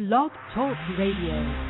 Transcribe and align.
Blog 0.00 0.30
Talk 0.54 0.78
Radio. 0.96 1.69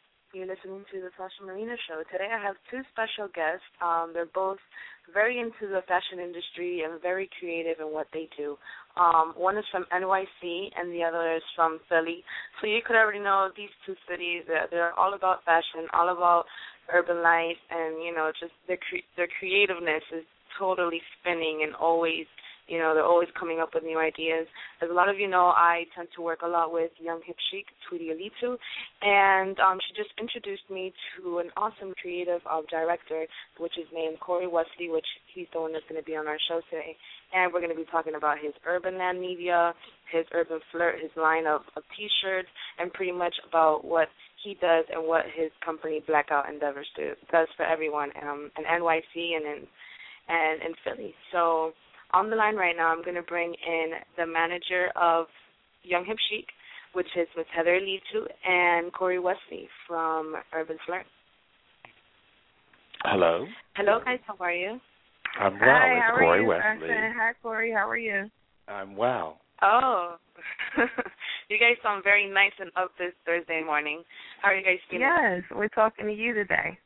you're 0.33 0.47
listening 0.47 0.85
to 0.91 1.01
the 1.01 1.09
Sasha 1.17 1.43
Marina 1.43 1.75
Show. 1.87 2.03
Today 2.07 2.31
I 2.31 2.39
have 2.39 2.55
two 2.71 2.79
special 2.95 3.27
guests. 3.35 3.67
Um, 3.83 4.11
they're 4.13 4.31
both 4.31 4.59
very 5.13 5.39
into 5.39 5.67
the 5.67 5.83
fashion 5.87 6.23
industry 6.23 6.83
and 6.87 7.01
very 7.01 7.29
creative 7.39 7.83
in 7.83 7.91
what 7.91 8.07
they 8.13 8.29
do. 8.37 8.55
Um, 8.95 9.33
one 9.35 9.57
is 9.57 9.65
from 9.71 9.85
NYC 9.91 10.71
and 10.77 10.91
the 10.93 11.03
other 11.03 11.35
is 11.35 11.43
from 11.55 11.79
Philly. 11.89 12.23
So 12.59 12.67
you 12.67 12.79
could 12.85 12.95
already 12.95 13.19
know 13.19 13.49
these 13.57 13.73
two 13.85 13.95
cities. 14.07 14.43
They're, 14.47 14.67
they're 14.71 14.95
all 14.97 15.13
about 15.13 15.43
fashion, 15.43 15.91
all 15.93 16.15
about 16.15 16.45
urban 16.93 17.21
life, 17.21 17.59
and 17.69 18.03
you 18.03 18.15
know, 18.15 18.31
just 18.39 18.53
their 18.67 18.79
cre- 18.79 19.07
their 19.17 19.27
creativeness 19.39 20.03
is 20.15 20.23
totally 20.57 21.01
spinning 21.19 21.63
and 21.63 21.75
always 21.75 22.25
you 22.71 22.79
know, 22.79 22.95
they're 22.95 23.03
always 23.03 23.27
coming 23.37 23.59
up 23.59 23.75
with 23.75 23.83
new 23.83 23.99
ideas. 23.99 24.47
As 24.81 24.89
a 24.89 24.93
lot 24.93 25.09
of 25.09 25.19
you 25.19 25.27
know, 25.27 25.51
I 25.51 25.83
tend 25.93 26.07
to 26.15 26.21
work 26.21 26.39
a 26.41 26.47
lot 26.47 26.71
with 26.71 26.91
Young 26.97 27.19
Hip 27.27 27.35
Chic, 27.51 27.65
Tweety 27.89 28.15
Elitou, 28.15 28.55
and 29.01 29.59
um, 29.59 29.77
she 29.83 29.91
just 29.93 30.15
introduced 30.17 30.63
me 30.71 30.93
to 31.19 31.39
an 31.39 31.51
awesome 31.57 31.93
creative 32.01 32.39
uh, 32.49 32.61
director, 32.71 33.27
which 33.59 33.77
is 33.77 33.85
named 33.93 34.21
Corey 34.21 34.47
Wesley, 34.47 34.87
which 34.87 35.05
he's 35.35 35.47
the 35.53 35.59
one 35.59 35.73
that's 35.73 35.83
going 35.89 35.99
to 35.99 36.05
be 36.05 36.15
on 36.15 36.27
our 36.27 36.37
show 36.47 36.61
today. 36.71 36.95
And 37.35 37.51
we're 37.51 37.59
going 37.59 37.75
to 37.75 37.79
be 37.79 37.91
talking 37.91 38.15
about 38.15 38.39
his 38.39 38.53
Urban 38.65 38.97
Land 38.97 39.19
Media, 39.19 39.73
his 40.09 40.23
Urban 40.33 40.59
Flirt, 40.71 40.95
his 41.01 41.11
line 41.17 41.47
of, 41.47 41.61
of 41.75 41.83
T-shirts, 41.97 42.47
and 42.79 42.91
pretty 42.93 43.11
much 43.11 43.35
about 43.47 43.83
what 43.83 44.07
he 44.43 44.55
does 44.61 44.85
and 44.95 45.05
what 45.05 45.25
his 45.35 45.51
company 45.63 46.01
Blackout 46.07 46.47
Endeavors 46.47 46.87
do, 46.95 47.11
does 47.31 47.47
for 47.57 47.65
everyone 47.65 48.11
um, 48.23 48.49
in 48.57 48.63
NYC 48.63 49.35
and 49.35 49.45
in 49.45 49.67
and 50.29 50.61
in 50.61 50.73
Philly. 50.85 51.13
So 51.33 51.73
on 52.13 52.29
the 52.29 52.35
line 52.35 52.55
right 52.55 52.75
now, 52.75 52.87
I'm 52.87 53.03
going 53.03 53.15
to 53.15 53.21
bring 53.21 53.53
in 53.53 53.91
the 54.17 54.25
manager 54.25 54.89
of 54.95 55.27
Young 55.83 56.05
Hip 56.05 56.17
Chic, 56.29 56.45
which 56.93 57.07
is 57.15 57.27
Miss 57.37 57.45
Heather 57.55 57.79
Elitou 57.79 58.27
and 58.47 58.91
Corey 58.93 59.19
Wesley 59.19 59.67
from 59.87 60.35
Urban 60.53 60.77
Flirt. 60.85 61.05
Hello. 63.03 63.45
Hello, 63.75 63.99
guys. 64.03 64.19
How 64.27 64.35
are 64.39 64.53
you? 64.53 64.79
I'm 65.39 65.53
well. 65.53 65.61
Hi, 65.63 65.93
it's 65.93 66.03
how 66.05 66.15
Corey 66.17 66.27
are 66.27 66.41
you, 66.41 66.47
Wesley. 66.47 66.87
Hi, 66.89 67.31
Corey. 67.41 67.71
How 67.71 67.89
are 67.89 67.97
you? 67.97 68.29
I'm 68.67 68.95
well. 68.95 69.39
Oh, 69.63 70.15
you 71.49 71.57
guys 71.59 71.77
sound 71.83 72.03
very 72.03 72.27
nice 72.29 72.51
and 72.59 72.71
up 72.75 72.91
this 72.97 73.13
Thursday 73.25 73.61
morning. 73.63 74.03
How 74.41 74.49
are 74.49 74.55
you 74.55 74.63
guys 74.63 74.79
feeling? 74.89 75.07
Yes, 75.07 75.43
we're 75.55 75.67
talking 75.69 76.05
to 76.07 76.13
you 76.13 76.33
today. 76.33 76.77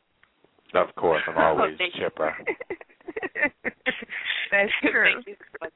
Of 0.74 0.94
course, 0.96 1.22
I'm 1.28 1.38
always 1.60 1.78
chipper. 1.98 2.36
That's 4.56 4.72
true. 4.92 5.14
Thank 5.14 5.28
you 5.28 5.36
so 5.36 5.58
much. 5.62 5.74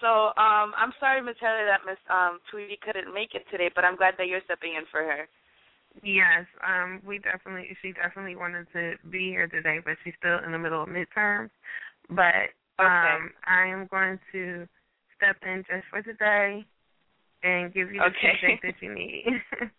So, 0.00 0.32
um, 0.40 0.72
I'm 0.76 0.92
sorry, 0.98 1.20
Miss 1.22 1.36
Heather, 1.40 1.66
that 1.68 1.84
Miss 1.84 2.00
um, 2.08 2.40
Tweety 2.50 2.78
couldn't 2.82 3.12
make 3.12 3.34
it 3.34 3.44
today, 3.50 3.70
but 3.74 3.84
I'm 3.84 3.96
glad 3.96 4.14
that 4.18 4.28
you're 4.28 4.44
stepping 4.44 4.74
in 4.76 4.84
for 4.90 5.00
her. 5.00 5.28
Yes, 6.02 6.46
um, 6.66 7.02
we 7.04 7.18
definitely 7.18 7.76
she 7.82 7.92
definitely 7.92 8.36
wanted 8.36 8.66
to 8.72 8.94
be 9.10 9.28
here 9.28 9.48
today, 9.48 9.78
but 9.84 9.96
she's 10.04 10.14
still 10.18 10.38
in 10.44 10.52
the 10.52 10.58
middle 10.58 10.82
of 10.82 10.88
midterms. 10.88 11.50
But 12.08 12.54
um 12.78 13.32
I 13.44 13.66
am 13.66 13.88
going 13.90 14.18
to 14.32 14.66
step 15.16 15.36
in 15.42 15.64
just 15.68 15.84
for 15.90 16.00
today 16.00 16.64
and 17.42 17.74
give 17.74 17.92
you 17.92 18.00
the 18.00 18.06
Okay. 18.06 18.38
feedback 18.40 18.62
that 18.62 18.74
you 18.80 18.94
need. 18.94 19.24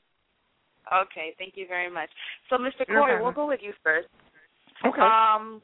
Okay, 0.91 1.33
thank 1.37 1.53
you 1.55 1.67
very 1.67 1.89
much. 1.89 2.09
So, 2.49 2.57
Mr. 2.57 2.83
No 2.89 3.01
Corey, 3.01 3.21
we'll 3.21 3.31
go 3.31 3.47
with 3.47 3.61
you 3.63 3.71
first. 3.81 4.09
Okay. 4.85 4.99
Um, 5.01 5.61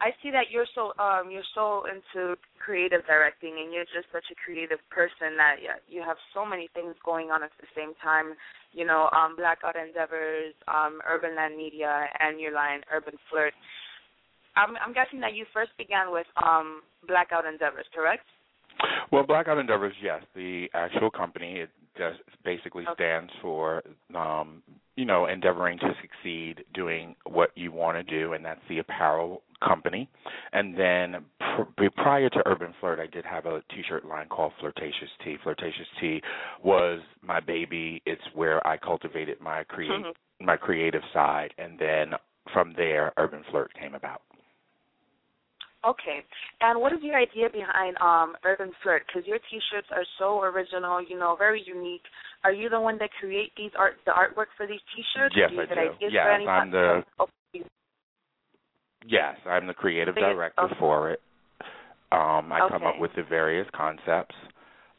I 0.00 0.10
see 0.22 0.30
that 0.30 0.50
you're 0.50 0.68
so 0.74 0.92
um 1.02 1.30
you're 1.30 1.46
so 1.54 1.82
into 1.90 2.38
creative 2.58 3.04
directing 3.06 3.58
and 3.58 3.72
you're 3.72 3.88
just 3.90 4.06
such 4.12 4.24
a 4.30 4.36
creative 4.38 4.78
person 4.90 5.34
that 5.36 5.56
you 5.88 6.02
have 6.02 6.16
so 6.34 6.46
many 6.46 6.68
things 6.74 6.94
going 7.04 7.30
on 7.30 7.42
at 7.42 7.50
the 7.60 7.66
same 7.74 7.94
time. 8.02 8.34
You 8.72 8.86
know, 8.86 9.10
um 9.10 9.34
Blackout 9.36 9.74
Endeavors, 9.74 10.54
um 10.68 11.00
Urban 11.08 11.34
Land 11.34 11.56
Media 11.56 12.06
and 12.20 12.40
your 12.40 12.52
line 12.52 12.80
Urban 12.92 13.14
Flirt. 13.30 13.54
I'm 14.56 14.76
I'm 14.78 14.92
guessing 14.92 15.20
that 15.20 15.34
you 15.34 15.46
first 15.52 15.70
began 15.76 16.12
with 16.12 16.26
um 16.36 16.82
Blackout 17.06 17.46
Endeavors, 17.46 17.86
correct? 17.94 18.26
Well, 19.10 19.26
Blackout 19.26 19.58
Endeavors, 19.58 19.94
yes, 20.00 20.22
the 20.36 20.66
actual 20.74 21.10
company 21.10 21.66
it 21.66 21.70
just 21.96 22.20
basically 22.44 22.84
okay. 22.86 22.94
stands 22.94 23.32
for 23.42 23.82
um 24.14 24.62
you 24.98 25.04
know, 25.04 25.26
endeavoring 25.26 25.78
to 25.78 25.94
succeed 26.02 26.64
doing 26.74 27.14
what 27.24 27.50
you 27.54 27.70
want 27.70 27.96
to 27.96 28.02
do, 28.02 28.32
and 28.32 28.44
that's 28.44 28.60
the 28.68 28.80
apparel 28.80 29.42
company. 29.64 30.10
And 30.52 30.76
then 30.76 31.24
pr- 31.38 31.84
prior 31.94 32.28
to 32.28 32.42
Urban 32.46 32.74
Flirt, 32.80 32.98
I 32.98 33.06
did 33.06 33.24
have 33.24 33.46
a 33.46 33.62
T-shirt 33.70 34.04
line 34.04 34.26
called 34.26 34.54
Flirtatious 34.58 35.10
Tea. 35.24 35.36
Flirtatious 35.44 35.86
Tea 36.00 36.20
was 36.64 36.98
my 37.22 37.38
baby. 37.38 38.02
It's 38.06 38.22
where 38.34 38.64
I 38.66 38.76
cultivated 38.76 39.40
my 39.40 39.62
create 39.62 39.92
mm-hmm. 39.92 40.44
my 40.44 40.56
creative 40.56 41.02
side, 41.14 41.54
and 41.58 41.78
then 41.78 42.14
from 42.52 42.74
there, 42.76 43.12
Urban 43.18 43.44
Flirt 43.52 43.70
came 43.80 43.94
about. 43.94 44.22
Okay. 45.86 46.24
And 46.60 46.80
what 46.80 46.92
is 46.92 46.98
your 47.02 47.16
idea 47.16 47.48
behind 47.52 47.96
um 48.00 48.34
Urban 48.44 48.72
Flirt? 48.82 49.02
Because 49.06 49.26
your 49.26 49.38
T-shirts 49.50 49.88
are 49.92 50.04
so 50.18 50.42
original, 50.42 51.02
you 51.02 51.18
know, 51.18 51.36
very 51.38 51.62
unique. 51.64 52.02
Are 52.44 52.52
you 52.52 52.68
the 52.68 52.80
one 52.80 52.98
that 52.98 53.10
create 53.20 53.52
these 53.56 53.70
art 53.78 53.94
the 54.04 54.12
artwork 54.12 54.50
for 54.56 54.66
these 54.66 54.80
T-shirts? 54.94 55.34
Yes, 55.36 55.50
do 55.50 55.60
I 55.60 55.64
do. 56.00 56.06
Yes, 56.10 56.26
I'm 56.48 56.70
the. 56.70 57.02
Yes, 59.06 59.36
I'm 59.46 59.66
the 59.66 59.74
creative 59.74 60.14
director 60.14 60.62
okay. 60.62 60.74
for 60.78 61.10
it. 61.12 61.20
Um, 62.10 62.52
I 62.52 62.60
okay. 62.64 62.74
come 62.74 62.84
up 62.84 62.98
with 62.98 63.12
the 63.16 63.22
various 63.22 63.66
concepts. 63.74 64.34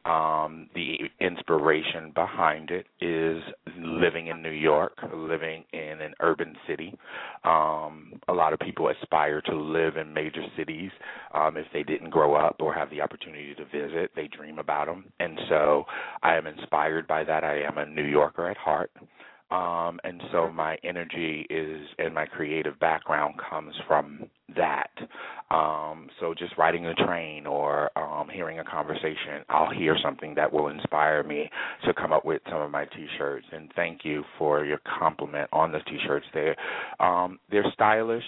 Um, 0.05 0.69
the 0.73 0.97
inspiration 1.19 2.11
behind 2.15 2.71
it 2.71 2.87
is 3.01 3.43
living 3.77 4.27
in 4.27 4.41
New 4.41 4.49
York, 4.49 4.97
living 5.13 5.65
in 5.73 6.01
an 6.01 6.13
urban 6.21 6.55
city. 6.67 6.97
Um, 7.43 8.19
a 8.27 8.33
lot 8.33 8.53
of 8.53 8.59
people 8.59 8.89
aspire 8.89 9.41
to 9.41 9.55
live 9.55 9.97
in 9.97 10.13
major 10.13 10.43
cities. 10.57 10.91
Um, 11.33 11.57
if 11.57 11.65
they 11.73 11.83
didn't 11.83 12.09
grow 12.09 12.35
up 12.35 12.57
or 12.59 12.73
have 12.73 12.89
the 12.89 13.01
opportunity 13.01 13.53
to 13.55 13.65
visit, 13.65 14.11
they 14.15 14.27
dream 14.27 14.57
about 14.57 14.87
them. 14.87 15.05
And 15.19 15.37
so 15.49 15.83
I 16.23 16.35
am 16.35 16.47
inspired 16.47 17.07
by 17.07 17.23
that. 17.25 17.43
I 17.43 17.61
am 17.61 17.77
a 17.77 17.85
New 17.85 18.05
Yorker 18.05 18.49
at 18.49 18.57
heart. 18.57 18.91
Um, 19.51 19.99
and 20.03 20.21
so 20.31 20.49
my 20.51 20.77
energy 20.83 21.45
is 21.49 21.87
and 21.97 22.13
my 22.13 22.25
creative 22.25 22.79
background 22.79 23.35
comes 23.49 23.73
from 23.87 24.29
that. 24.55 24.91
Um, 25.51 26.09
so 26.19 26.33
just 26.33 26.57
riding 26.57 26.85
a 26.85 26.93
train 26.93 27.47
or 27.47 27.89
um, 27.97 28.29
hearing 28.31 28.59
a 28.59 28.63
conversation, 28.63 29.43
I'll 29.49 29.71
hear 29.71 29.97
something 30.03 30.35
that 30.35 30.51
will 30.51 30.67
inspire 30.67 31.23
me 31.23 31.49
to 31.85 31.93
come 31.93 32.11
up 32.11 32.25
with 32.25 32.41
some 32.49 32.61
of 32.61 32.71
my 32.71 32.85
T-shirts. 32.85 33.45
And 33.51 33.71
thank 33.75 34.01
you 34.03 34.23
for 34.37 34.63
your 34.65 34.79
compliment 34.99 35.49
on 35.51 35.71
the 35.71 35.79
T-shirts. 35.79 36.25
They're 36.33 36.55
um, 36.99 37.39
they're 37.49 37.65
stylish, 37.73 38.23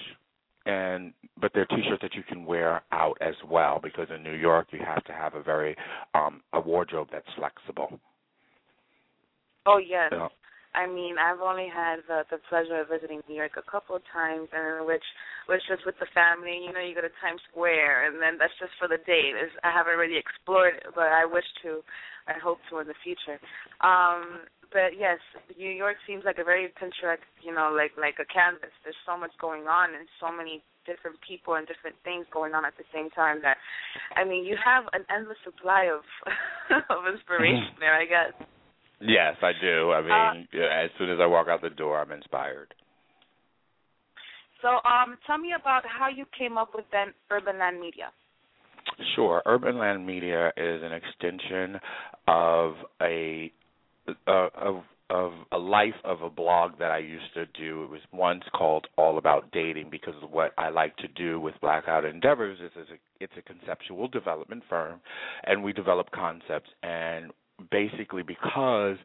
and 0.65 1.13
but 1.39 1.51
they're 1.53 1.65
T-shirts 1.65 2.01
that 2.01 2.15
you 2.15 2.23
can 2.23 2.45
wear 2.45 2.81
out 2.91 3.17
as 3.21 3.35
well 3.49 3.79
because 3.81 4.07
in 4.13 4.23
New 4.23 4.35
York 4.35 4.67
you 4.71 4.79
have 4.85 5.03
to 5.05 5.13
have 5.13 5.35
a 5.35 5.43
very 5.43 5.75
um, 6.13 6.41
a 6.53 6.59
wardrobe 6.59 7.09
that's 7.11 7.27
flexible. 7.37 7.99
Oh 9.65 9.77
yes. 9.77 10.09
You 10.11 10.17
know, 10.17 10.29
I 10.73 10.87
mean, 10.87 11.19
I've 11.19 11.43
only 11.43 11.67
had 11.67 11.99
the, 12.07 12.23
the 12.31 12.39
pleasure 12.47 12.79
of 12.79 12.87
visiting 12.87 13.19
New 13.27 13.35
York 13.35 13.59
a 13.59 13.65
couple 13.69 13.95
of 13.95 14.03
times, 14.07 14.47
and 14.55 14.87
which 14.87 15.03
was 15.47 15.59
just 15.67 15.85
with 15.85 15.99
the 15.99 16.07
family. 16.15 16.63
You 16.63 16.71
know, 16.71 16.79
you 16.79 16.95
go 16.95 17.03
to 17.03 17.11
Times 17.19 17.43
Square, 17.51 18.07
and 18.07 18.23
then 18.23 18.39
that's 18.39 18.55
just 18.55 18.71
for 18.79 18.87
the 18.87 19.01
day. 19.03 19.35
There's, 19.35 19.51
I 19.63 19.71
haven't 19.71 19.99
really 19.99 20.15
explored 20.15 20.79
it, 20.79 20.87
but 20.95 21.11
I 21.11 21.27
wish 21.27 21.47
to. 21.63 21.83
I 22.29 22.37
hope 22.37 22.61
to 22.69 22.77
in 22.77 22.87
the 22.87 22.97
future. 23.01 23.41
Um, 23.81 24.45
but 24.71 24.95
yes, 24.95 25.19
New 25.57 25.73
York 25.73 25.97
seems 26.07 26.23
like 26.23 26.37
a 26.37 26.45
very 26.45 26.69
picturesque, 26.79 27.27
you 27.43 27.51
know, 27.51 27.73
like 27.75 27.91
like 27.99 28.21
a 28.21 28.27
canvas. 28.29 28.71
There's 28.85 28.95
so 29.03 29.17
much 29.17 29.35
going 29.41 29.67
on, 29.67 29.91
and 29.91 30.07
so 30.21 30.31
many 30.31 30.63
different 30.85 31.17
people 31.21 31.55
and 31.55 31.67
different 31.67 31.95
things 32.03 32.25
going 32.31 32.53
on 32.53 32.65
at 32.65 32.73
the 32.77 32.87
same 32.93 33.09
time. 33.11 33.41
That, 33.43 33.57
I 34.15 34.23
mean, 34.23 34.45
you 34.45 34.55
have 34.57 34.85
an 34.93 35.03
endless 35.11 35.37
supply 35.43 35.91
of 35.91 36.05
of 36.89 37.03
inspiration 37.11 37.75
there, 37.79 37.93
I 37.93 38.05
guess. 38.05 38.31
Yes, 39.01 39.35
I 39.41 39.51
do. 39.59 39.91
I 39.91 39.99
uh, 39.99 40.33
mean, 40.33 40.47
uh, 40.53 40.85
as 40.85 40.89
soon 40.97 41.09
as 41.09 41.17
I 41.21 41.25
walk 41.25 41.47
out 41.47 41.61
the 41.61 41.69
door, 41.69 41.99
I'm 41.99 42.11
inspired. 42.11 42.73
So, 44.61 44.67
um, 44.67 45.17
tell 45.25 45.37
me 45.37 45.49
about 45.59 45.83
how 45.85 46.07
you 46.07 46.25
came 46.37 46.57
up 46.57 46.69
with 46.75 46.85
then 46.91 47.13
Urban 47.31 47.57
Land 47.57 47.79
Media. 47.81 48.11
Sure. 49.15 49.41
Urban 49.45 49.77
Land 49.77 50.05
Media 50.05 50.51
is 50.55 50.81
an 50.83 50.91
extension 50.93 51.79
of 52.27 52.73
a 53.01 53.51
uh, 54.27 54.47
of 54.55 54.83
of 55.11 55.33
a 55.51 55.57
life 55.57 55.95
of 56.05 56.21
a 56.21 56.29
blog 56.29 56.79
that 56.79 56.89
I 56.89 56.99
used 56.99 57.33
to 57.33 57.45
do. 57.47 57.83
It 57.83 57.89
was 57.89 57.99
once 58.13 58.43
called 58.55 58.87
All 58.97 59.17
About 59.17 59.51
Dating 59.51 59.89
because 59.91 60.13
of 60.23 60.31
what 60.31 60.53
I 60.57 60.69
like 60.69 60.95
to 60.97 61.07
do 61.09 61.37
with 61.39 61.53
Blackout 61.59 62.05
Endeavors 62.05 62.59
is, 62.59 62.71
is 62.81 62.87
a, 62.89 63.23
it's 63.23 63.33
a 63.37 63.41
conceptual 63.41 64.07
development 64.07 64.63
firm, 64.69 65.01
and 65.43 65.63
we 65.63 65.73
develop 65.73 66.11
concepts. 66.11 66.69
And 66.81 67.31
basically 67.69 68.23
because 68.23 68.97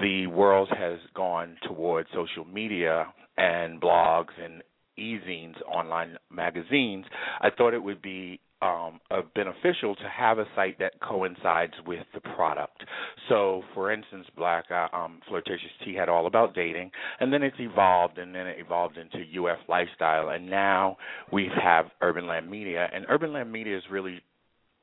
the 0.00 0.26
world 0.26 0.68
has 0.76 0.98
gone 1.14 1.56
towards 1.66 2.08
social 2.14 2.44
media 2.44 3.06
and 3.36 3.80
blogs 3.80 4.32
and 4.42 4.62
e-zines, 4.96 5.54
online 5.62 6.16
magazines, 6.30 7.06
I 7.40 7.48
thought 7.50 7.74
it 7.74 7.82
would 7.82 8.02
be 8.02 8.40
um, 8.62 9.00
beneficial 9.34 9.96
to 9.96 10.08
have 10.08 10.38
a 10.38 10.44
site 10.54 10.78
that 10.80 11.00
coincides 11.00 11.72
with 11.86 12.06
the 12.12 12.20
product. 12.20 12.84
So, 13.28 13.62
for 13.74 13.90
instance, 13.90 14.26
Black 14.36 14.66
uh, 14.70 14.94
um, 14.94 15.20
Flirtatious 15.28 15.70
Tea 15.84 15.94
had 15.94 16.08
all 16.08 16.26
about 16.26 16.54
dating, 16.54 16.90
and 17.20 17.32
then 17.32 17.42
it's 17.42 17.56
evolved, 17.58 18.18
and 18.18 18.34
then 18.34 18.46
it 18.46 18.58
evolved 18.58 18.98
into 18.98 19.18
UF 19.18 19.58
Lifestyle, 19.68 20.28
and 20.28 20.48
now 20.48 20.98
we 21.32 21.48
have 21.62 21.86
Urban 22.02 22.26
Land 22.26 22.50
Media, 22.50 22.88
and 22.92 23.06
Urban 23.08 23.32
Land 23.32 23.50
Media 23.50 23.76
is 23.78 23.84
really 23.90 24.20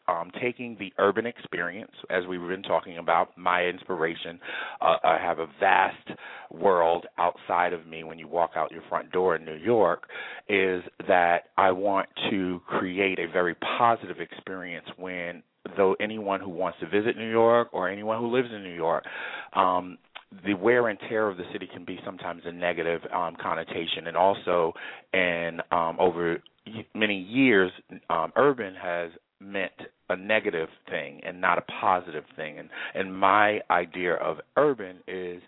um, 0.07 0.31
taking 0.41 0.75
the 0.79 0.91
urban 0.97 1.25
experience, 1.25 1.91
as 2.09 2.25
we've 2.27 2.47
been 2.47 2.63
talking 2.63 2.97
about, 2.97 3.37
my 3.37 3.65
inspiration. 3.65 4.39
Uh, 4.81 4.95
I 5.03 5.17
have 5.21 5.39
a 5.39 5.47
vast 5.59 6.09
world 6.51 7.05
outside 7.17 7.73
of 7.73 7.85
me 7.87 8.03
when 8.03 8.17
you 8.17 8.27
walk 8.27 8.51
out 8.55 8.71
your 8.71 8.83
front 8.89 9.11
door 9.11 9.35
in 9.35 9.45
New 9.45 9.55
York, 9.55 10.07
is 10.47 10.83
that 11.07 11.49
I 11.57 11.71
want 11.71 12.07
to 12.29 12.61
create 12.67 13.19
a 13.19 13.27
very 13.31 13.55
positive 13.77 14.19
experience 14.19 14.85
when 14.97 15.43
though 15.75 15.95
anyone 15.99 16.39
who 16.39 16.49
wants 16.49 16.79
to 16.79 16.87
visit 16.87 17.17
New 17.17 17.29
York 17.29 17.69
or 17.73 17.89
anyone 17.89 18.19
who 18.19 18.33
lives 18.33 18.47
in 18.53 18.63
New 18.63 18.73
York, 18.73 19.03
um, 19.53 19.97
the 20.45 20.53
wear 20.53 20.87
and 20.89 20.99
tear 21.09 21.29
of 21.29 21.37
the 21.37 21.43
city 21.51 21.67
can 21.71 21.85
be 21.85 21.99
sometimes 22.05 22.41
a 22.45 22.51
negative 22.51 23.01
um, 23.13 23.35
connotation, 23.41 24.07
and 24.07 24.17
also, 24.17 24.73
and 25.13 25.61
um, 25.71 25.97
over 25.99 26.37
many 26.93 27.17
years, 27.17 27.71
um, 28.09 28.31
urban 28.35 28.75
has 28.75 29.11
meant 29.39 29.71
a 30.09 30.15
negative 30.15 30.69
thing 30.89 31.21
and 31.25 31.39
not 31.39 31.57
a 31.57 31.61
positive 31.79 32.23
thing. 32.35 32.59
And 32.59 32.69
and 32.95 33.17
my 33.17 33.59
idea 33.69 34.15
of 34.15 34.37
urban 34.55 34.97
is 35.07 35.41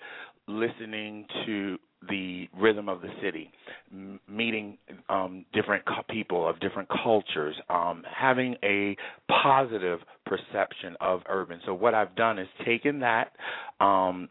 listening 0.48 1.26
to 1.46 1.78
the 2.10 2.48
rhythm 2.58 2.88
of 2.88 3.02
the 3.02 3.10
city, 3.22 3.52
m- 3.92 4.20
meeting 4.28 4.78
um, 5.10 5.46
different 5.54 5.86
co- 5.86 6.04
people 6.10 6.48
of 6.48 6.60
different 6.60 6.88
cultures, 7.04 7.56
um, 7.70 8.04
having 8.10 8.56
a 8.64 8.96
positive 9.44 10.00
perception 10.26 10.96
of 11.02 11.22
urban. 11.28 11.60
So 11.66 11.74
what 11.74 11.94
I've 11.94 12.16
done 12.16 12.40
is 12.40 12.48
taken 12.66 13.00
that 13.02 13.34
um, 13.82 14.30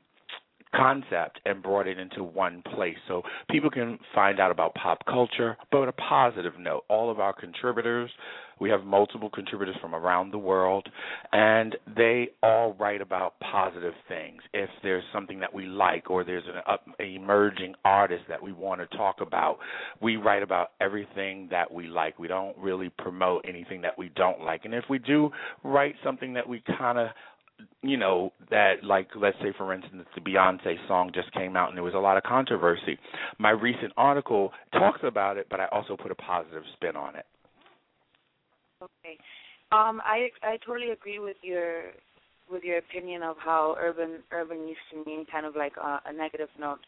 concept 0.74 1.40
and 1.46 1.62
brought 1.62 1.86
it 1.86 1.98
into 1.98 2.22
one 2.22 2.62
place 2.74 2.96
so 3.06 3.22
people 3.50 3.70
can 3.70 3.98
find 4.14 4.40
out 4.40 4.50
about 4.50 4.74
pop 4.74 5.04
culture, 5.06 5.56
but 5.70 5.78
on 5.78 5.88
a 5.88 5.92
positive 5.92 6.52
note. 6.58 6.84
All 6.88 7.10
of 7.10 7.20
our 7.20 7.32
contributors, 7.32 8.10
we 8.60 8.70
have 8.70 8.84
multiple 8.84 9.30
contributors 9.30 9.76
from 9.80 9.94
around 9.94 10.32
the 10.32 10.38
world, 10.38 10.88
and 11.32 11.76
they 11.96 12.30
all 12.42 12.74
write 12.74 13.00
about 13.00 13.34
positive 13.40 13.94
things. 14.08 14.42
If 14.52 14.68
there's 14.82 15.04
something 15.12 15.40
that 15.40 15.52
we 15.52 15.66
like 15.66 16.10
or 16.10 16.24
there's 16.24 16.44
an, 16.46 16.60
up, 16.66 16.84
emerging 16.98 17.74
artist 17.84 18.24
that 18.28 18.42
we 18.42 18.52
want 18.52 18.80
to 18.80 18.96
talk 18.96 19.20
about, 19.20 19.58
we 20.00 20.16
write 20.16 20.42
about 20.42 20.72
everything 20.80 21.48
that 21.50 21.72
we 21.72 21.86
like. 21.86 22.18
We 22.18 22.28
don't 22.28 22.56
really 22.58 22.90
promote 22.98 23.44
anything 23.48 23.80
that 23.82 23.96
we 23.96 24.10
don't 24.16 24.40
like. 24.40 24.64
And 24.64 24.74
if 24.74 24.84
we 24.90 24.98
do 24.98 25.30
write 25.62 25.94
something 26.04 26.34
that 26.34 26.48
we 26.48 26.62
kind 26.78 26.98
of 26.98 27.08
you 27.82 27.96
know 27.96 28.32
that 28.50 28.82
like 28.82 29.08
let's 29.16 29.36
say 29.42 29.52
for 29.56 29.72
instance 29.72 30.04
the 30.14 30.20
Beyonce 30.20 30.76
song 30.86 31.10
just 31.14 31.32
came 31.32 31.56
out 31.56 31.68
and 31.68 31.76
there 31.76 31.84
was 31.84 31.94
a 31.94 31.98
lot 31.98 32.16
of 32.16 32.22
controversy. 32.22 32.98
My 33.38 33.50
recent 33.50 33.92
article 33.96 34.52
talks 34.72 35.00
about 35.02 35.36
it, 35.36 35.46
but 35.50 35.60
I 35.60 35.66
also 35.66 35.96
put 35.96 36.10
a 36.10 36.14
positive 36.14 36.62
spin 36.74 36.96
on 36.96 37.16
it. 37.16 37.26
Okay. 38.82 39.18
Um 39.72 40.00
I 40.04 40.28
I 40.42 40.58
totally 40.66 40.90
agree 40.90 41.18
with 41.18 41.36
your 41.42 41.92
with 42.50 42.62
your 42.64 42.78
opinion 42.78 43.22
of 43.22 43.36
how 43.38 43.76
urban 43.78 44.22
urban 44.32 44.66
used 44.66 44.80
to 44.92 45.04
mean 45.04 45.26
kind 45.30 45.46
of 45.46 45.54
like 45.54 45.76
a, 45.76 46.00
a 46.06 46.12
negative 46.12 46.48
note 46.58 46.80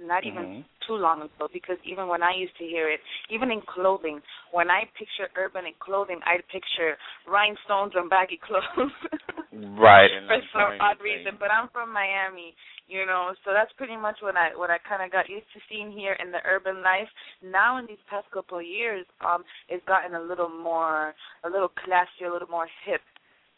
not 0.00 0.24
even 0.26 0.42
mm-hmm. 0.42 0.60
too 0.86 0.94
long 0.94 1.20
ago 1.20 1.48
because 1.52 1.76
even 1.84 2.08
when 2.08 2.22
I 2.22 2.32
used 2.36 2.56
to 2.58 2.64
hear 2.64 2.90
it, 2.90 3.00
even 3.30 3.50
in 3.50 3.60
clothing, 3.66 4.20
when 4.50 4.70
I 4.70 4.84
picture 4.98 5.28
urban 5.36 5.66
in 5.66 5.74
clothing, 5.78 6.20
I 6.24 6.36
picture 6.50 6.96
rhinestones 7.28 7.92
and 7.94 8.08
baggy 8.08 8.40
clothes. 8.40 8.92
right. 9.78 10.10
For 10.26 10.40
some 10.52 10.80
odd 10.80 11.00
reason, 11.02 11.36
but 11.38 11.50
I'm 11.50 11.68
from 11.72 11.92
Miami, 11.92 12.54
you 12.88 13.04
know, 13.06 13.34
so 13.44 13.52
that's 13.52 13.72
pretty 13.76 13.96
much 13.96 14.16
what 14.20 14.36
I 14.36 14.56
what 14.56 14.70
I 14.70 14.78
kind 14.88 15.02
of 15.02 15.12
got 15.12 15.28
used 15.28 15.48
to 15.54 15.60
seeing 15.68 15.92
here 15.92 16.16
in 16.18 16.32
the 16.32 16.40
urban 16.44 16.82
life. 16.82 17.08
Now 17.42 17.78
in 17.78 17.86
these 17.86 18.02
past 18.08 18.30
couple 18.32 18.58
of 18.58 18.66
years, 18.66 19.06
um, 19.20 19.44
it's 19.68 19.84
gotten 19.84 20.14
a 20.14 20.22
little 20.22 20.48
more, 20.48 21.14
a 21.44 21.48
little 21.50 21.70
classier, 21.70 22.30
a 22.30 22.32
little 22.32 22.48
more 22.48 22.68
hip 22.84 23.02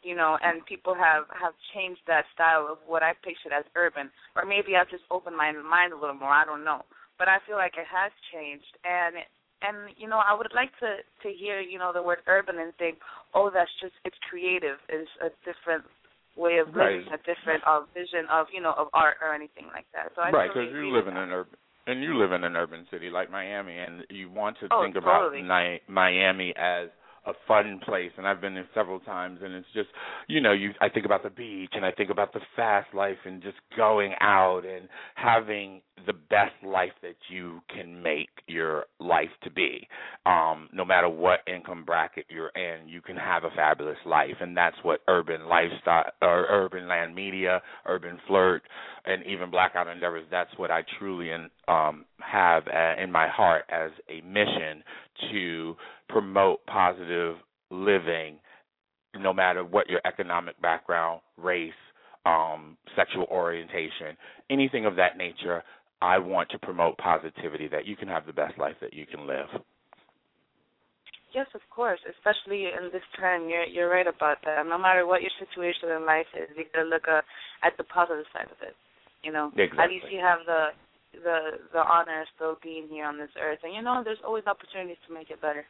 you 0.04 0.14
know, 0.14 0.36
and 0.44 0.60
people 0.66 0.94
have 0.94 1.24
have 1.32 1.56
changed 1.72 2.04
that 2.06 2.28
style 2.36 2.68
of 2.70 2.78
what 2.86 3.02
I 3.02 3.16
pictured 3.24 3.56
as 3.56 3.64
urban, 3.74 4.12
or 4.36 4.44
maybe 4.44 4.76
I've 4.76 4.92
just 4.92 5.08
opened 5.10 5.34
my 5.34 5.50
mind 5.50 5.96
a 5.96 5.98
little 5.98 6.14
more. 6.14 6.28
I 6.28 6.44
don't 6.44 6.62
know, 6.62 6.84
but 7.18 7.26
I 7.26 7.40
feel 7.48 7.56
like 7.56 7.72
it 7.80 7.88
has 7.88 8.12
changed, 8.28 8.68
and 8.84 9.16
and 9.64 9.90
you 9.96 10.08
know, 10.08 10.20
I 10.20 10.36
would 10.36 10.52
like 10.54 10.70
to 10.80 11.00
to 11.22 11.28
hear 11.32 11.60
you 11.60 11.78
know 11.78 11.92
the 11.92 12.02
word 12.02 12.18
urban 12.26 12.58
and 12.58 12.72
think, 12.76 12.98
oh, 13.34 13.50
that's 13.52 13.70
just 13.80 13.94
it's 14.04 14.16
creative, 14.28 14.76
it's 14.88 15.10
a 15.20 15.30
different 15.44 15.84
way 16.36 16.58
of 16.58 16.68
living, 16.68 17.06
right. 17.08 17.14
a 17.14 17.20
different 17.24 17.62
uh, 17.66 17.80
vision 17.94 18.28
of 18.30 18.46
you 18.52 18.60
know 18.60 18.74
of 18.76 18.88
art 18.92 19.16
or 19.22 19.34
anything 19.34 19.66
like 19.72 19.86
that. 19.94 20.12
So 20.14 20.22
I 20.22 20.30
right, 20.30 20.50
because 20.52 20.70
you 20.72 20.94
live 20.94 21.08
in 21.08 21.16
an 21.16 21.30
urban. 21.30 21.56
And 21.86 22.02
you 22.02 22.16
live 22.16 22.32
in 22.32 22.44
an 22.44 22.56
urban 22.56 22.86
city 22.90 23.10
like 23.10 23.30
Miami, 23.30 23.76
and 23.76 24.04
you 24.08 24.30
want 24.30 24.56
to 24.60 24.68
oh, 24.70 24.82
think 24.82 24.94
totally. 24.94 25.44
about 25.44 25.80
Miami 25.86 26.54
as 26.56 26.88
a 27.26 27.32
fun 27.48 27.80
place 27.84 28.10
and 28.16 28.26
I've 28.26 28.40
been 28.40 28.54
there 28.54 28.68
several 28.74 29.00
times 29.00 29.40
and 29.42 29.54
it's 29.54 29.66
just 29.74 29.88
you 30.28 30.40
know 30.40 30.52
you 30.52 30.70
I 30.80 30.88
think 30.88 31.06
about 31.06 31.22
the 31.22 31.30
beach 31.30 31.70
and 31.72 31.84
I 31.84 31.90
think 31.92 32.10
about 32.10 32.32
the 32.32 32.40
fast 32.56 32.92
life 32.94 33.16
and 33.24 33.42
just 33.42 33.56
going 33.76 34.12
out 34.20 34.62
and 34.64 34.88
having 35.14 35.80
the 36.06 36.12
best 36.12 36.52
life 36.62 36.92
that 37.02 37.16
you 37.30 37.60
can 37.74 38.02
make 38.02 38.28
your 38.46 38.84
life 39.00 39.30
to 39.44 39.50
be. 39.50 39.88
Um 40.26 40.68
no 40.72 40.84
matter 40.84 41.08
what 41.08 41.40
income 41.46 41.84
bracket 41.84 42.26
you're 42.28 42.50
in 42.50 42.88
you 42.88 43.00
can 43.00 43.16
have 43.16 43.44
a 43.44 43.50
fabulous 43.56 43.98
life 44.04 44.36
and 44.40 44.56
that's 44.56 44.76
what 44.82 45.00
urban 45.08 45.46
lifestyle 45.48 46.04
or 46.22 46.46
urban 46.48 46.88
land 46.88 47.14
media 47.14 47.62
urban 47.86 48.18
flirt 48.26 48.62
and 49.06 49.24
even 49.26 49.50
blackout 49.50 49.88
endeavors 49.88 50.26
that's 50.30 50.50
what 50.56 50.70
I 50.70 50.82
truly 50.98 51.30
um 51.68 52.04
have 52.20 52.64
uh, 52.68 53.02
in 53.02 53.10
my 53.10 53.28
heart 53.28 53.64
as 53.70 53.90
a 54.08 54.20
mission 54.26 54.82
to 55.32 55.76
promote 56.08 56.64
positive 56.66 57.36
living 57.70 58.38
no 59.18 59.32
matter 59.32 59.64
what 59.64 59.88
your 59.88 60.00
economic 60.04 60.60
background, 60.60 61.20
race, 61.36 61.72
um, 62.26 62.76
sexual 62.96 63.24
orientation, 63.30 64.16
anything 64.50 64.86
of 64.86 64.96
that 64.96 65.16
nature. 65.16 65.62
I 66.02 66.18
want 66.18 66.50
to 66.50 66.58
promote 66.58 66.98
positivity 66.98 67.68
that 67.68 67.86
you 67.86 67.96
can 67.96 68.08
have 68.08 68.26
the 68.26 68.32
best 68.32 68.58
life 68.58 68.76
that 68.80 68.92
you 68.92 69.06
can 69.06 69.26
live. 69.26 69.46
Yes, 71.34 71.46
of 71.54 71.62
course, 71.70 71.98
especially 72.06 72.70
in 72.70 72.90
this 72.92 73.02
time. 73.18 73.48
You're 73.48 73.66
you're 73.66 73.90
right 73.90 74.06
about 74.06 74.38
that. 74.44 74.62
No 74.66 74.78
matter 74.78 75.06
what 75.06 75.22
your 75.22 75.34
situation 75.42 75.90
in 75.90 76.06
life 76.06 76.30
is, 76.30 76.46
you 76.56 76.64
gotta 76.72 76.86
look 76.86 77.08
uh, 77.10 77.22
at 77.66 77.74
the 77.76 77.84
positive 77.84 78.26
side 78.32 78.46
of 78.46 78.58
it. 78.62 78.76
You 79.24 79.32
know, 79.32 79.50
exactly. 79.56 79.82
at 79.82 79.90
least 79.90 80.06
you 80.14 80.20
have 80.22 80.46
the 80.46 80.76
the 81.12 81.58
the 81.72 81.82
honor 81.82 82.22
of 82.22 82.28
still 82.36 82.56
being 82.62 82.86
here 82.86 83.06
on 83.06 83.18
this 83.18 83.34
earth, 83.40 83.58
and 83.64 83.74
you 83.74 83.82
know, 83.82 84.02
there's 84.04 84.22
always 84.22 84.46
opportunities 84.46 85.00
to 85.08 85.14
make 85.14 85.30
it 85.30 85.42
better. 85.42 85.66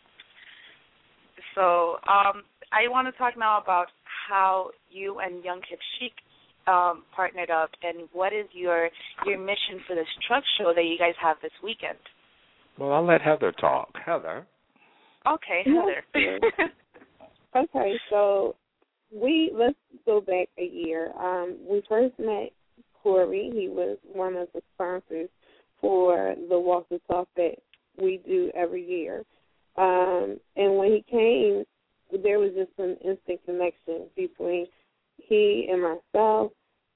So 1.55 1.97
um, 2.09 2.43
I 2.73 2.88
want 2.88 3.12
to 3.12 3.19
talk 3.19 3.35
now 3.37 3.61
about 3.61 3.87
how 4.29 4.71
you 4.91 5.19
and 5.21 5.45
Young 5.45 5.61
Hip 5.69 5.79
Chic 5.99 6.12
um, 6.67 7.05
partnered 7.14 7.50
up, 7.50 7.71
and 7.83 8.09
what 8.12 8.33
is 8.33 8.47
your 8.53 8.88
your 9.26 9.38
mission 9.38 9.81
for 9.87 9.95
this 9.95 10.07
trunk 10.26 10.45
show 10.59 10.73
that 10.75 10.85
you 10.85 10.97
guys 10.99 11.14
have 11.21 11.37
this 11.43 11.53
weekend? 11.62 11.99
Well, 12.79 12.93
I'll 12.93 13.07
let 13.07 13.21
Heather 13.21 13.53
talk. 13.53 13.91
Heather. 14.05 14.47
Okay, 15.26 15.64
Heather. 15.64 16.41
okay, 17.57 17.93
so 18.11 18.57
we 19.12 19.53
let's 19.55 19.76
go 20.07 20.21
back 20.21 20.49
a 20.59 20.64
year. 20.64 21.12
Um, 21.19 21.57
we 21.69 21.83
first 21.88 22.14
met 22.19 22.50
Corey. 23.03 23.50
He 23.55 23.69
was 23.69 23.99
one 24.12 24.35
of 24.35 24.49
the 24.55 24.62
sponsors 24.75 25.29
for 25.81 26.35
the 26.49 26.59
Walk 26.59 26.88
the 26.88 27.00
Talk 27.07 27.29
that 27.37 27.57
we 28.00 28.21
do 28.26 28.50
every 28.57 28.85
year. 28.85 29.25
Um, 29.76 30.38
and 30.57 30.76
when 30.76 30.93
he 30.93 31.04
came, 31.11 31.64
there 32.23 32.38
was 32.38 32.52
just 32.54 32.71
an 32.78 32.97
instant 33.04 33.40
connection 33.45 34.07
between 34.16 34.66
he 35.16 35.69
and 35.71 35.83
myself 35.83 36.52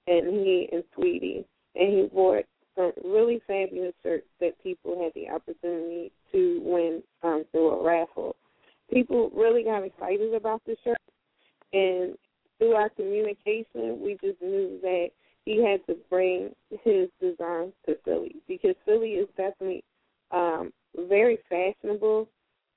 and 0.06 0.26
he 0.28 0.68
and 0.73 0.85
Tweety. 0.94 1.44
And 1.75 1.99
he 1.99 2.08
bought 2.12 2.44
some 2.76 2.92
really 3.04 3.40
fabulous 3.47 3.94
shirts 4.02 4.26
that 4.40 4.62
people 4.62 5.02
had 5.02 5.12
the 5.14 5.30
opportunity 5.32 6.12
to 6.32 6.61
win 6.64 7.02
um, 7.23 7.44
through 7.50 7.70
a 7.70 7.85
raffle. 7.85 8.37
People 8.92 9.30
really 9.35 9.64
got 9.64 9.85
excited 9.85 10.32
about 10.35 10.62
the 10.66 10.76
shirt. 10.85 10.99
And 11.73 12.16
through 12.58 12.73
our 12.73 12.88
communication, 12.90 14.00
we 14.00 14.16
just 14.23 14.40
knew 14.40 14.78
that 14.82 15.08
he 15.44 15.62
had 15.62 15.85
to 15.87 15.97
bring 16.11 16.50
his 16.82 17.08
design 17.20 17.73
to 17.87 17.97
Philly 18.04 18.37
because 18.47 18.75
Philly 18.85 19.12
is 19.12 19.28
definitely 19.37 19.85
um, 20.30 20.73
very 21.08 21.38
fashionable 21.49 22.28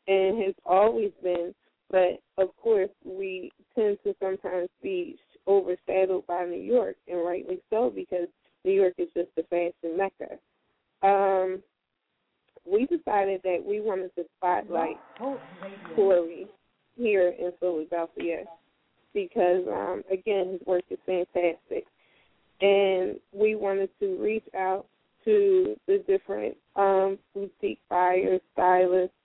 and 0.07 0.43
has 0.43 0.55
always 0.65 1.11
been. 1.23 1.53
But 1.89 2.21
of 2.37 2.55
course, 2.57 2.89
we 3.03 3.51
tend 3.75 3.97
to 4.03 4.15
sometimes 4.21 4.69
be 4.81 5.17
overshadowed 5.47 6.25
by 6.27 6.45
New 6.45 6.61
York, 6.61 6.95
and 7.07 7.25
rightly 7.25 7.59
so, 7.69 7.91
because 7.93 8.27
New 8.63 8.71
York 8.73 8.93
is 8.97 9.09
just 9.15 9.29
a 9.37 9.43
fashion 9.43 9.97
mecca. 9.97 10.37
Um, 11.03 11.61
we 12.65 12.85
decided 12.85 13.41
that 13.43 13.63
we 13.65 13.81
wanted 13.81 14.13
to 14.15 14.23
spotlight 14.37 14.97
Corey 15.95 16.47
here 16.95 17.29
in 17.29 17.51
Philadelphia 17.59 18.43
because, 19.13 19.65
um, 19.67 20.03
again, 20.11 20.53
his 20.53 20.67
work 20.67 20.83
is 20.89 20.99
fantastic. 21.05 21.85
And 22.61 23.19
we 23.33 23.55
wanted 23.55 23.89
to 23.99 24.17
reach 24.21 24.45
out 24.55 24.85
to 25.25 25.75
the 25.87 26.03
different 26.07 26.55
um, 26.75 27.17
boutique 27.33 27.79
buyers, 27.89 28.41
stylists, 28.53 29.15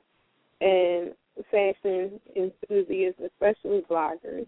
and 0.61 1.13
fashion 1.51 2.21
enthusiasts, 2.35 3.21
especially 3.25 3.83
bloggers, 3.91 4.47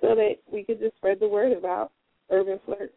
so 0.00 0.14
that 0.14 0.36
we 0.52 0.64
could 0.64 0.78
just 0.78 0.96
spread 0.96 1.18
the 1.20 1.28
word 1.28 1.56
about 1.56 1.92
Urban 2.30 2.60
Flirt. 2.64 2.92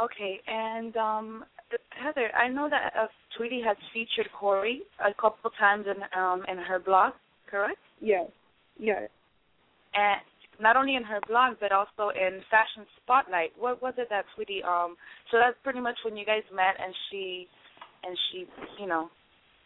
Okay, 0.00 0.40
and 0.46 0.96
um, 0.96 1.44
Heather, 1.90 2.30
I 2.34 2.48
know 2.48 2.68
that 2.68 2.92
uh, 2.98 3.06
Tweety 3.36 3.62
has 3.64 3.76
featured 3.94 4.30
Corey 4.38 4.82
a 5.00 5.14
couple 5.14 5.50
times 5.58 5.86
in 5.86 6.02
um, 6.18 6.44
in 6.48 6.58
her 6.58 6.78
blog, 6.78 7.12
correct? 7.48 7.78
Yes. 8.00 8.26
Yes. 8.78 9.08
And 9.94 10.20
not 10.60 10.76
only 10.76 10.96
in 10.96 11.04
her 11.04 11.20
blog 11.28 11.56
but 11.60 11.72
also 11.72 12.10
in 12.10 12.40
Fashion 12.50 12.86
Spotlight. 13.02 13.52
What 13.58 13.80
was 13.82 13.94
it 13.96 14.08
that 14.10 14.24
Tweety? 14.34 14.62
Um, 14.62 14.96
so 15.30 15.38
that's 15.38 15.56
pretty 15.62 15.80
much 15.80 15.96
when 16.04 16.16
you 16.16 16.26
guys 16.26 16.42
met, 16.54 16.76
and 16.82 16.94
she 17.10 17.46
and 18.04 18.16
she, 18.30 18.46
you 18.80 18.86
know, 18.86 19.08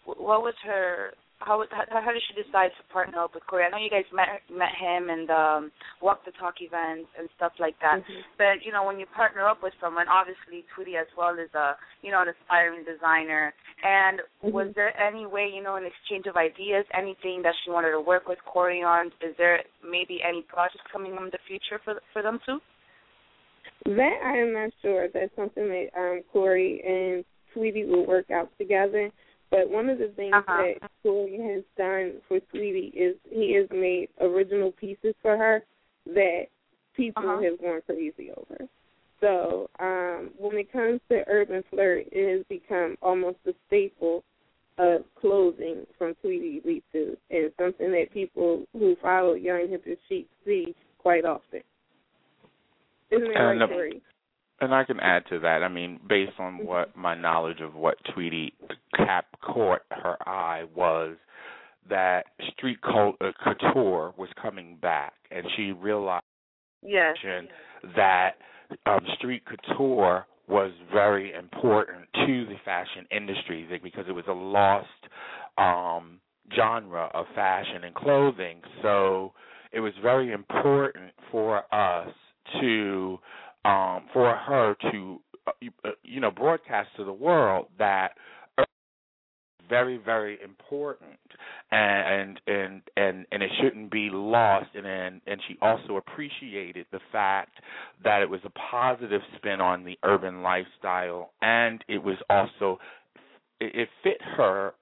what 0.06 0.42
was 0.42 0.54
her? 0.64 1.12
How 1.38 1.62
how, 1.70 2.00
how 2.00 2.12
did 2.12 2.22
she 2.24 2.40
decide 2.40 2.70
to 2.80 2.92
partner 2.92 3.20
up 3.20 3.34
with 3.34 3.44
Corey? 3.46 3.64
I 3.64 3.68
know 3.68 3.76
you 3.76 3.90
guys 3.90 4.08
met 4.08 4.40
met 4.48 4.72
him 4.72 5.10
and 5.10 5.28
um, 5.28 5.72
walk 6.00 6.24
the 6.24 6.32
talk 6.40 6.54
events 6.60 7.10
and 7.18 7.28
stuff 7.36 7.52
like 7.60 7.76
that. 7.82 8.00
Mm-hmm. 8.00 8.24
But 8.38 8.64
you 8.64 8.72
know, 8.72 8.84
when 8.84 8.98
you 8.98 9.04
partner 9.14 9.44
up 9.44 9.62
with 9.62 9.74
someone, 9.80 10.08
obviously 10.08 10.64
Tweety 10.74 10.96
as 10.96 11.06
well 11.16 11.34
is 11.34 11.52
a 11.52 11.76
you 12.00 12.10
know 12.10 12.22
an 12.22 12.32
aspiring 12.32 12.84
designer. 12.88 13.52
And 13.84 14.20
mm-hmm. 14.40 14.50
was 14.50 14.72
there 14.74 14.96
any 14.96 15.26
way 15.26 15.50
you 15.52 15.62
know 15.62 15.76
an 15.76 15.84
exchange 15.84 16.24
of 16.24 16.36
ideas, 16.36 16.86
anything 16.96 17.42
that 17.42 17.54
she 17.64 17.70
wanted 17.70 17.92
to 17.92 18.00
work 18.00 18.26
with 18.26 18.38
Corey 18.46 18.82
on? 18.82 19.08
Is 19.20 19.36
there 19.36 19.60
maybe 19.84 20.20
any 20.26 20.40
projects 20.40 20.88
coming 20.90 21.12
in 21.12 21.28
the 21.28 21.42
future 21.46 21.82
for 21.84 22.00
for 22.14 22.22
them 22.22 22.40
too? 22.46 22.60
That 23.84 24.18
I 24.24 24.38
am 24.38 24.54
not 24.54 24.70
sure. 24.80 25.08
That's 25.12 25.34
something 25.36 25.68
that 25.68 25.88
um, 25.96 26.22
Corey 26.32 26.80
and 26.80 27.24
Tweety 27.56 27.84
will 27.84 28.06
work 28.06 28.30
out 28.30 28.50
together. 28.58 29.10
But 29.50 29.70
one 29.70 29.88
of 29.88 29.98
the 29.98 30.12
things 30.16 30.34
uh-huh. 30.34 30.62
that 30.80 30.90
Corey 31.02 31.38
has 31.54 31.62
done 31.78 32.20
for 32.28 32.40
Tweety 32.50 32.92
is 32.94 33.16
he 33.30 33.54
has 33.54 33.68
made 33.70 34.08
original 34.20 34.72
pieces 34.72 35.14
for 35.22 35.36
her 35.36 35.62
that 36.06 36.46
people 36.94 37.22
uh-huh. 37.22 37.42
have 37.42 37.60
gone 37.60 37.80
crazy 37.86 38.30
over. 38.36 38.68
So 39.20 39.70
um, 39.78 40.30
when 40.36 40.56
it 40.58 40.72
comes 40.72 41.00
to 41.10 41.24
urban 41.26 41.62
flirt, 41.70 42.06
it 42.12 42.36
has 42.36 42.44
become 42.48 42.96
almost 43.00 43.38
a 43.46 43.52
staple 43.66 44.24
of 44.78 45.02
clothing 45.18 45.86
from 45.96 46.14
Tweety 46.20 46.60
Elitou 46.66 47.16
and 47.30 47.50
something 47.58 47.90
that 47.92 48.12
people 48.12 48.66
who 48.72 48.94
follow 49.00 49.34
Young 49.34 49.68
Hip 49.70 49.84
and 49.86 49.96
Chic 50.08 50.26
see 50.44 50.74
quite 50.98 51.24
often. 51.24 51.62
Isn't 53.10 53.28
that 53.28 53.36
and 53.36 53.60
right, 53.60 53.68
Corey? 53.70 54.02
And 54.60 54.74
I 54.74 54.84
can 54.84 55.00
add 55.00 55.24
to 55.30 55.38
that. 55.40 55.62
I 55.62 55.68
mean, 55.68 56.00
based 56.08 56.38
on 56.38 56.64
what 56.64 56.96
my 56.96 57.14
knowledge 57.14 57.60
of 57.60 57.74
what 57.74 57.98
Tweety 58.14 58.54
cap 58.96 59.26
caught 59.42 59.82
her 59.90 60.16
eye 60.26 60.64
was 60.74 61.16
that 61.90 62.24
street 62.52 62.80
cult, 62.82 63.16
uh, 63.20 63.32
couture 63.44 64.14
was 64.16 64.28
coming 64.40 64.78
back, 64.80 65.12
and 65.30 65.44
she 65.56 65.72
realized 65.72 66.24
yes. 66.82 67.16
that 67.94 68.32
um, 68.86 69.00
street 69.18 69.42
couture 69.44 70.26
was 70.48 70.70
very 70.92 71.32
important 71.34 72.06
to 72.14 72.46
the 72.46 72.56
fashion 72.64 73.06
industry 73.10 73.68
because 73.82 74.04
it 74.08 74.12
was 74.12 74.24
a 74.28 74.32
lost 74.32 74.86
um, 75.58 76.20
genre 76.54 77.10
of 77.14 77.26
fashion 77.34 77.84
and 77.84 77.94
clothing. 77.94 78.60
So 78.82 79.32
it 79.72 79.80
was 79.80 79.92
very 80.02 80.32
important 80.32 81.12
for 81.30 81.62
us 81.74 82.08
to, 82.60 83.18
um, 83.66 84.04
for 84.12 84.34
her 84.34 84.76
to, 84.92 85.20
uh, 85.46 85.90
you 86.04 86.20
know, 86.20 86.30
broadcast 86.30 86.88
to 86.96 87.04
the 87.04 87.12
world 87.12 87.66
that 87.78 88.12
very 89.68 89.96
very 89.96 90.38
important 90.44 91.18
and 91.72 92.40
and 92.46 92.82
and 92.96 93.26
and 93.32 93.42
it 93.42 93.50
shouldn't 93.60 93.90
be 93.90 94.08
lost. 94.12 94.68
And 94.74 94.86
and 94.86 95.20
and 95.26 95.40
she 95.48 95.56
also 95.60 95.96
appreciated 95.96 96.86
the 96.92 97.00
fact 97.10 97.58
that 98.04 98.22
it 98.22 98.30
was 98.30 98.40
a 98.44 98.50
positive 98.70 99.20
spin 99.36 99.60
on 99.60 99.84
the 99.84 99.98
urban 100.04 100.42
lifestyle 100.42 101.32
and 101.42 101.82
it 101.88 102.02
was 102.02 102.16
also 102.30 102.78
it 103.60 103.88
fit 104.02 104.20
her 104.36 104.74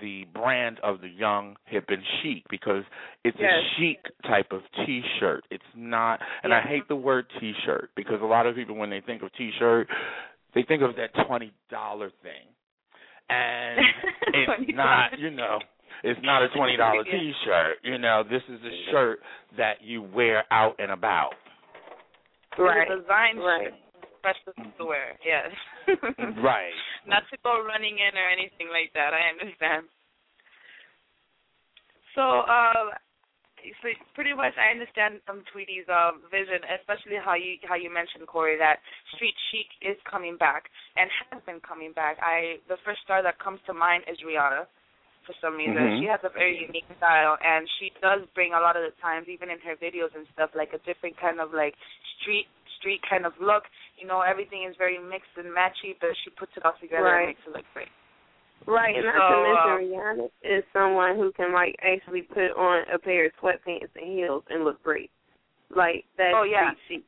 the 0.00 0.24
brand 0.34 0.78
of 0.82 1.00
the 1.00 1.08
young 1.08 1.56
hip 1.64 1.86
and 1.88 2.02
chic 2.22 2.44
because 2.50 2.82
it's 3.24 3.36
yes. 3.40 3.50
a 3.52 3.80
chic 3.80 3.98
type 4.24 4.48
of 4.50 4.60
t-shirt 4.84 5.44
it's 5.50 5.64
not 5.74 6.20
and 6.42 6.52
i 6.52 6.60
hate 6.60 6.86
the 6.88 6.96
word 6.96 7.24
t-shirt 7.40 7.88
because 7.96 8.20
a 8.20 8.26
lot 8.26 8.46
of 8.46 8.54
people 8.54 8.76
when 8.76 8.90
they 8.90 9.00
think 9.00 9.22
of 9.22 9.30
t-shirt 9.38 9.88
they 10.54 10.62
think 10.62 10.82
of 10.82 10.90
that 10.96 11.08
twenty 11.26 11.52
dollar 11.70 12.10
thing 12.22 12.52
and 13.28 13.80
it's 14.28 14.76
not, 14.76 15.18
you 15.18 15.30
know, 15.30 15.58
it's 16.04 16.20
not 16.22 16.42
a 16.42 16.48
twenty 16.56 16.76
dollar 16.76 17.04
T-shirt. 17.04 17.78
You 17.82 17.98
know, 17.98 18.22
this 18.28 18.42
is 18.48 18.60
a 18.62 18.90
shirt 18.90 19.20
that 19.56 19.82
you 19.82 20.02
wear 20.02 20.44
out 20.50 20.76
and 20.78 20.92
about. 20.92 21.32
Right. 22.58 22.86
It's 22.88 22.90
a 22.90 23.02
design 23.02 23.36
right. 23.38 23.72
Special 24.26 24.74
to 24.78 24.84
wear. 24.84 25.14
Yes. 25.22 25.54
right. 26.42 26.74
Not 27.06 27.22
to 27.30 27.36
go 27.46 27.62
running 27.62 28.02
in 28.02 28.12
or 28.18 28.26
anything 28.26 28.66
like 28.74 28.90
that. 28.98 29.14
I 29.14 29.30
understand. 29.30 29.86
So, 32.18 32.42
uh, 32.42 32.96
so 33.82 33.88
pretty 34.14 34.32
much 34.32 34.54
I 34.56 34.72
understand 34.72 35.20
from 35.26 35.42
Tweety's 35.52 35.86
uh, 35.90 36.16
vision, 36.30 36.62
especially 36.80 37.18
how 37.18 37.34
you 37.34 37.58
how 37.66 37.74
you 37.74 37.92
mentioned 37.92 38.26
Corey 38.26 38.56
that 38.58 38.80
street 39.14 39.34
chic 39.50 39.68
is 39.82 39.98
coming 40.08 40.36
back 40.38 40.70
and 40.96 41.10
has 41.30 41.42
been 41.44 41.60
coming 41.60 41.92
back. 41.92 42.16
I 42.22 42.62
the 42.68 42.80
first 42.84 43.02
star 43.04 43.22
that 43.22 43.38
comes 43.38 43.60
to 43.66 43.74
mind 43.74 44.04
is 44.10 44.18
Rihanna. 44.24 44.66
For 45.26 45.34
some 45.42 45.58
reason, 45.58 45.74
mm-hmm. 45.74 45.98
she 45.98 46.06
has 46.06 46.22
a 46.22 46.30
very 46.30 46.54
unique 46.54 46.86
style, 47.02 47.34
and 47.42 47.66
she 47.82 47.90
does 47.98 48.22
bring 48.38 48.54
a 48.54 48.62
lot 48.62 48.78
of 48.78 48.86
the 48.86 48.94
times, 49.02 49.26
even 49.26 49.50
in 49.50 49.58
her 49.66 49.74
videos 49.74 50.14
and 50.14 50.22
stuff, 50.30 50.54
like 50.54 50.70
a 50.70 50.78
different 50.86 51.18
kind 51.18 51.42
of 51.42 51.50
like 51.50 51.74
street 52.22 52.46
street 52.78 53.02
kind 53.02 53.26
of 53.26 53.34
look. 53.42 53.66
You 54.06 54.14
know, 54.14 54.22
everything 54.22 54.62
is 54.62 54.78
very 54.78 55.02
mixed 55.02 55.34
and 55.34 55.50
matchy, 55.50 55.98
but 55.98 56.14
she 56.22 56.30
puts 56.38 56.54
it 56.54 56.62
all 56.62 56.78
together 56.78 57.10
right. 57.10 57.26
and 57.26 57.34
makes 57.34 57.42
it 57.42 57.50
look 57.50 57.66
great. 57.74 57.90
Right, 58.62 58.94
and 58.94 59.02
so, 59.02 59.18
not 59.18 59.26
to 59.26 59.38
mention 59.42 59.66
uh, 59.66 59.82
Rihanna 59.82 60.26
is 60.46 60.62
someone 60.70 61.18
who 61.18 61.34
can 61.34 61.50
like 61.50 61.74
actually 61.82 62.22
put 62.22 62.54
on 62.54 62.86
a 62.86 63.02
pair 63.02 63.26
of 63.26 63.34
sweatpants 63.42 63.90
and 63.98 64.06
heels 64.06 64.46
and 64.46 64.62
look 64.62 64.78
great. 64.86 65.10
Like 65.74 66.06
that's 66.14 66.38
oh, 66.38 66.46
yeah. 66.46 66.70
chic. 66.86 67.02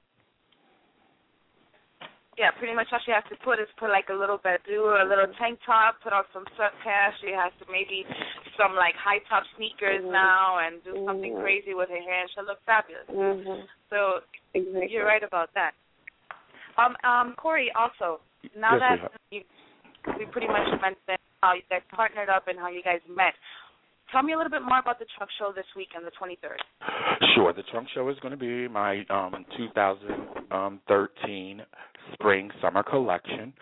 Yeah, 2.34 2.50
pretty 2.58 2.74
much 2.74 2.90
all 2.90 2.98
she 3.06 3.14
has 3.14 3.22
to 3.30 3.38
put 3.46 3.62
is 3.62 3.70
put 3.78 3.94
like 3.94 4.10
a 4.10 4.18
little 4.18 4.42
bit, 4.42 4.58
do 4.66 4.98
a 4.98 5.06
little 5.06 5.30
tank 5.38 5.62
top, 5.62 6.02
put 6.02 6.10
on 6.10 6.26
some 6.34 6.50
sweatpants. 6.58 7.22
She 7.22 7.30
has 7.30 7.54
to 7.62 7.64
maybe 7.70 8.02
some 8.58 8.74
like 8.74 8.98
high 8.98 9.22
top 9.30 9.46
sneakers 9.54 10.02
mm-hmm. 10.02 10.18
now 10.18 10.58
and 10.66 10.82
do 10.82 10.98
mm-hmm. 10.98 11.06
something 11.06 11.38
crazy 11.38 11.78
with 11.78 11.94
her 11.94 12.02
hair, 12.02 12.26
and 12.26 12.30
she'll 12.34 12.42
look 12.42 12.58
fabulous. 12.66 13.06
Mm-hmm. 13.06 13.70
So 13.86 14.26
exactly. 14.50 14.90
you're 14.90 15.06
right 15.06 15.22
about 15.22 15.54
that. 15.54 15.78
Um, 16.78 16.94
um, 17.02 17.34
Corey, 17.36 17.72
also 17.74 18.20
now 18.56 18.78
yes, 18.78 19.00
that 19.02 19.10
you, 19.30 19.42
we 20.18 20.26
pretty 20.26 20.46
much 20.46 20.68
mentioned 20.80 21.18
how 21.42 21.54
you 21.54 21.62
guys 21.68 21.82
partnered 21.94 22.28
up 22.28 22.46
and 22.46 22.56
how 22.58 22.68
you 22.68 22.82
guys 22.82 23.00
met. 23.08 23.34
Tell 24.12 24.22
me 24.22 24.32
a 24.32 24.36
little 24.36 24.50
bit 24.50 24.62
more 24.62 24.78
about 24.78 24.98
the 24.98 25.04
Trunk 25.16 25.30
Show 25.38 25.52
this 25.54 25.66
weekend, 25.76 26.06
the 26.06 26.10
23rd. 26.18 26.56
Sure. 27.34 27.52
The 27.52 27.62
Trunk 27.70 27.88
Show 27.94 28.08
is 28.08 28.18
going 28.20 28.32
to 28.32 28.38
be 28.38 28.66
my 28.66 29.04
um, 29.10 29.44
2013 29.56 31.62
spring 32.14 32.50
summer 32.62 32.82
collection. 32.82 33.52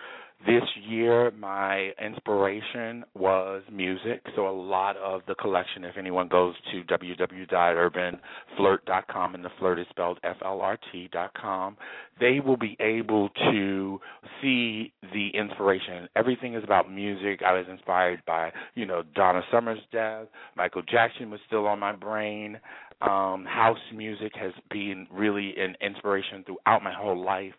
This 0.47 0.63
year, 0.89 1.33
my 1.33 1.91
inspiration 2.01 3.05
was 3.15 3.65
music. 3.73 4.25
So, 4.37 4.49
a 4.49 4.53
lot 4.53 4.97
of 4.99 5.23
the 5.27 5.35
collection, 5.35 5.85
if 5.85 5.97
anyone 5.97 6.29
goes 6.29 6.55
to 6.73 6.85
www.urbanflirt.com, 6.85 9.35
and 9.35 9.45
the 9.45 9.51
flirt 9.59 9.81
is 9.81 9.87
spelled 9.91 10.21
F 10.23 10.37
L 10.45 10.61
R 10.61 10.79
T.com, 10.93 11.77
they 12.21 12.41
will 12.41 12.57
be 12.57 12.77
able 12.81 13.29
to 13.31 14.01
see 14.41 14.93
the 15.13 15.31
inspiration. 15.35 16.09
Everything 16.17 16.55
is 16.55 16.65
about 16.65 16.91
music. 16.91 17.43
I 17.45 17.53
was 17.53 17.67
inspired 17.71 18.23
by, 18.27 18.53
you 18.75 18.87
know, 18.87 19.03
Donna 19.15 19.43
Summer's 19.53 19.81
death. 19.93 20.27
Michael 20.57 20.83
Jackson 20.83 21.31
was 21.31 21.41
still 21.47 21.67
on 21.67 21.79
my 21.79 21.93
brain. 21.93 22.59
Um, 23.03 23.45
house 23.45 23.79
music 23.95 24.33
has 24.37 24.53
been 24.71 25.07
really 25.13 25.55
an 25.59 25.77
inspiration 25.83 26.45
throughout 26.47 26.83
my 26.83 26.93
whole 26.95 27.23
life. 27.23 27.53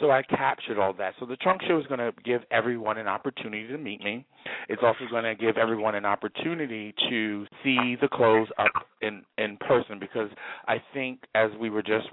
So 0.00 0.12
I 0.12 0.22
captured 0.22 0.78
all 0.78 0.92
that. 0.94 1.14
So 1.18 1.26
the 1.26 1.36
Trunk 1.36 1.62
Show 1.66 1.78
is 1.80 1.86
going 1.86 1.98
to 1.98 2.12
give 2.24 2.42
everyone 2.52 2.98
an 2.98 3.08
opportunity 3.08 3.66
to 3.68 3.78
meet 3.78 4.00
me. 4.02 4.24
It's 4.68 4.82
also 4.84 5.00
going 5.10 5.24
to 5.24 5.34
give 5.34 5.56
everyone 5.56 5.96
an 5.96 6.04
opportunity 6.04 6.94
to 7.10 7.44
see 7.64 7.96
the 8.00 8.08
clothes 8.12 8.48
up 8.58 8.86
in 9.02 9.22
in 9.38 9.56
person 9.56 9.98
because 9.98 10.30
I 10.68 10.76
think 10.92 11.20
as 11.34 11.50
we 11.60 11.70
were 11.70 11.82
just 11.82 12.06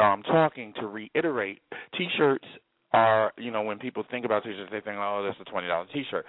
um, 0.00 0.22
talking 0.22 0.72
to 0.80 0.86
reiterate, 0.86 1.60
t-shirts 1.96 2.46
are 2.92 3.32
you 3.36 3.50
know 3.50 3.62
when 3.62 3.78
people 3.78 4.04
think 4.10 4.24
about 4.24 4.44
t-shirts 4.44 4.70
they 4.70 4.80
think 4.80 4.96
oh 4.98 5.22
that's 5.24 5.40
a 5.40 5.50
twenty 5.50 5.68
dollar 5.68 5.86
t-shirt. 5.92 6.24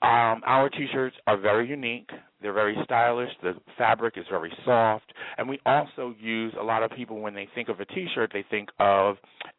Um, 0.00 0.42
our 0.46 0.68
t-shirts 0.68 1.16
are 1.26 1.36
very 1.36 1.68
unique. 1.68 2.08
They're 2.40 2.52
very 2.52 2.76
stylish. 2.84 3.30
The 3.42 3.54
fabric 3.76 4.14
is 4.16 4.24
very 4.30 4.52
soft, 4.64 5.12
and 5.36 5.48
we 5.48 5.58
also 5.66 6.14
use 6.20 6.54
a 6.58 6.62
lot 6.62 6.84
of 6.84 6.92
people 6.92 7.20
when 7.20 7.34
they 7.34 7.48
think 7.54 7.68
of 7.68 7.80
a 7.80 7.84
t-shirt, 7.84 8.30
they 8.32 8.44
think 8.48 8.68
of 8.78 9.16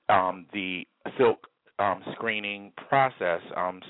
um, 0.08 0.46
the 0.54 0.86
silk 1.18 1.40
um, 1.80 2.02
screening 2.14 2.72
process, 2.88 3.42
um, 3.58 3.82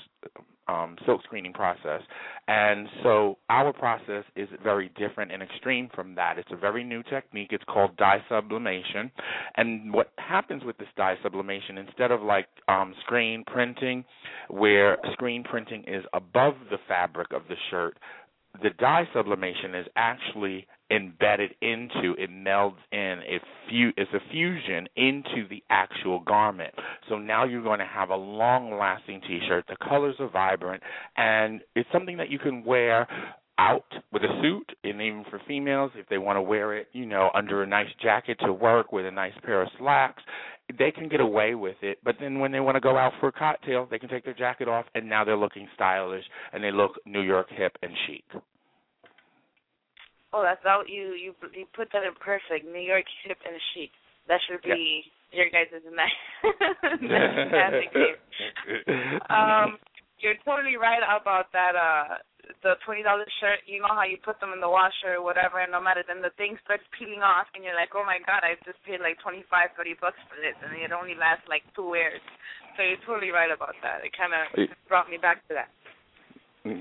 um, 0.69 0.95
silk 1.05 1.21
screening 1.23 1.53
process. 1.53 2.01
And 2.47 2.87
so 3.03 3.37
our 3.49 3.73
process 3.73 4.23
is 4.35 4.47
very 4.63 4.91
different 4.97 5.31
and 5.31 5.41
extreme 5.41 5.89
from 5.95 6.15
that. 6.15 6.37
It's 6.37 6.51
a 6.51 6.55
very 6.55 6.83
new 6.83 7.01
technique. 7.03 7.49
It's 7.51 7.63
called 7.65 7.97
dye 7.97 8.23
sublimation. 8.29 9.11
And 9.57 9.93
what 9.93 10.11
happens 10.17 10.63
with 10.63 10.77
this 10.77 10.87
dye 10.95 11.15
sublimation, 11.23 11.77
instead 11.77 12.11
of 12.11 12.21
like 12.21 12.47
um, 12.67 12.93
screen 13.05 13.43
printing, 13.47 14.03
where 14.49 14.97
screen 15.13 15.43
printing 15.43 15.83
is 15.87 16.03
above 16.13 16.53
the 16.69 16.77
fabric 16.87 17.31
of 17.33 17.41
the 17.49 17.55
shirt, 17.71 17.97
the 18.61 18.69
dye 18.79 19.07
sublimation 19.13 19.75
is 19.75 19.87
actually 19.95 20.67
embedded 20.91 21.51
into 21.61 22.15
it 22.17 22.29
melds 22.31 22.77
in 22.91 23.19
it's 23.27 24.11
a 24.13 24.31
fusion 24.31 24.87
into 24.95 25.47
the 25.49 25.63
actual 25.69 26.19
garment. 26.21 26.73
So 27.07 27.17
now 27.17 27.45
you're 27.45 27.63
going 27.63 27.79
to 27.79 27.85
have 27.85 28.09
a 28.09 28.15
long 28.15 28.77
lasting 28.77 29.21
t-shirt. 29.27 29.65
The 29.67 29.75
colors 29.87 30.15
are 30.19 30.29
vibrant 30.29 30.81
and 31.17 31.61
it's 31.75 31.89
something 31.91 32.17
that 32.17 32.29
you 32.29 32.39
can 32.39 32.63
wear 32.63 33.07
out 33.57 33.85
with 34.11 34.23
a 34.23 34.41
suit 34.41 34.71
and 34.83 35.01
even 35.01 35.25
for 35.29 35.41
females 35.47 35.91
if 35.95 36.07
they 36.07 36.17
want 36.17 36.37
to 36.37 36.41
wear 36.41 36.77
it 36.77 36.87
you 36.93 37.05
know 37.05 37.29
under 37.35 37.61
a 37.61 37.67
nice 37.67 37.89
jacket 38.01 38.37
to 38.39 38.53
work 38.53 38.93
with 38.93 39.05
a 39.05 39.11
nice 39.11 39.33
pair 39.43 39.61
of 39.61 39.67
slacks 39.77 40.23
they 40.77 40.91
can 40.91 41.09
get 41.09 41.19
away 41.19 41.55
with 41.55 41.77
it. 41.81 41.97
But 42.03 42.17
then 42.19 42.37
when 42.37 42.51
they 42.51 42.59
want 42.59 42.75
to 42.75 42.79
go 42.79 42.95
out 42.95 43.13
for 43.19 43.27
a 43.27 43.31
cocktail 43.31 43.87
they 43.89 43.99
can 43.99 44.07
take 44.07 44.23
their 44.23 44.33
jacket 44.33 44.67
off 44.69 44.85
and 44.95 45.09
now 45.09 45.25
they're 45.25 45.37
looking 45.37 45.67
stylish 45.75 46.23
and 46.53 46.63
they 46.63 46.71
look 46.71 46.93
new 47.05 47.21
york 47.21 47.47
hip 47.49 47.77
and 47.81 47.91
chic 48.07 48.23
Oh, 50.31 50.45
that's 50.45 50.63
out. 50.65 50.85
You 50.89 51.17
you 51.17 51.33
you 51.53 51.65
put 51.73 51.89
that 51.93 52.05
in 52.05 52.13
perfect. 52.21 52.65
New 52.65 52.81
York 52.81 53.05
hip 53.25 53.37
and 53.41 53.57
chic. 53.73 53.89
That 54.29 54.37
should 54.45 54.61
be 54.61 55.09
your 55.33 55.49
guys' 55.49 55.73
nice, 55.89 56.19
fantastic 56.45 57.89
name. 57.97 58.17
um, 59.29 59.81
you're 60.21 60.37
totally 60.45 60.77
right 60.77 61.01
about 61.01 61.49
that. 61.53 61.73
Uh, 61.73 62.21
the 62.61 62.77
twenty 62.85 63.01
dollar 63.01 63.25
shirt. 63.41 63.65
You 63.65 63.81
know 63.81 63.93
how 63.93 64.05
you 64.05 64.21
put 64.21 64.37
them 64.37 64.53
in 64.53 64.61
the 64.61 64.69
washer 64.69 65.17
or 65.17 65.25
whatever, 65.25 65.61
and 65.65 65.73
no 65.73 65.81
matter 65.81 66.05
then 66.05 66.21
the 66.21 66.33
thing 66.37 66.61
starts 66.61 66.85
peeling 66.93 67.25
off, 67.25 67.49
and 67.57 67.65
you're 67.65 67.77
like, 67.77 67.93
oh 67.97 68.05
my 68.05 68.21
god, 68.21 68.45
I 68.45 68.53
just 68.65 68.77
paid 68.85 69.01
like 69.01 69.17
twenty 69.25 69.41
five, 69.49 69.73
thirty 69.73 69.97
bucks 69.97 70.21
for 70.29 70.37
this, 70.37 70.57
and 70.61 70.77
it 70.77 70.93
only 70.93 71.17
lasts 71.17 71.49
like 71.49 71.65
two 71.73 71.89
wears. 71.89 72.21
So 72.77 72.85
you're 72.85 73.01
totally 73.05 73.33
right 73.33 73.49
about 73.49 73.73
that. 73.81 74.05
It 74.05 74.13
kind 74.13 74.33
of 74.33 74.45
brought 74.85 75.09
me 75.09 75.17
back 75.17 75.41
to 75.49 75.57
that. 75.57 75.73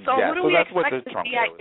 So 0.04 0.20
yeah, 0.20 0.36
who 0.36 0.36
do 0.36 0.42
so 0.44 0.48
we 0.48 0.56
that's 0.56 0.68
expect 0.68 0.92
what 0.92 1.04
to 1.04 1.24
see 1.24 1.36
out? 1.36 1.56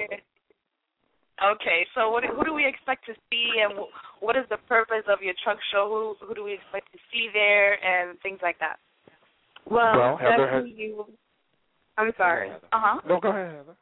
Okay, 1.38 1.86
so 1.94 2.10
what 2.10 2.24
who 2.24 2.44
do 2.44 2.54
we 2.54 2.66
expect 2.66 3.06
to 3.06 3.14
see, 3.30 3.62
and 3.62 3.86
what 4.22 4.36
is 4.36 4.46
the 4.50 4.58
purpose 4.68 5.06
of 5.08 5.22
your 5.22 5.36
Trunk 5.44 5.60
Show? 5.72 6.16
Who 6.20 6.26
who 6.26 6.34
do 6.34 6.44
we 6.44 6.54
expect 6.54 6.92
to 6.94 7.00
see 7.12 7.30
there, 7.32 7.78
and 7.84 8.20
things 8.22 8.40
like 8.42 8.58
that? 8.60 8.78
Well, 9.70 9.98
well 9.98 10.18
Heather 10.18 10.46
definitely 10.46 10.72
has... 10.72 10.80
you. 10.80 11.06
I'm 11.98 12.12
sorry. 12.18 12.50
Uh 12.50 12.56
huh. 12.74 13.02
No, 13.08 13.20
go 13.20 13.30
ahead, 13.30 13.54
Heather. 13.54 13.78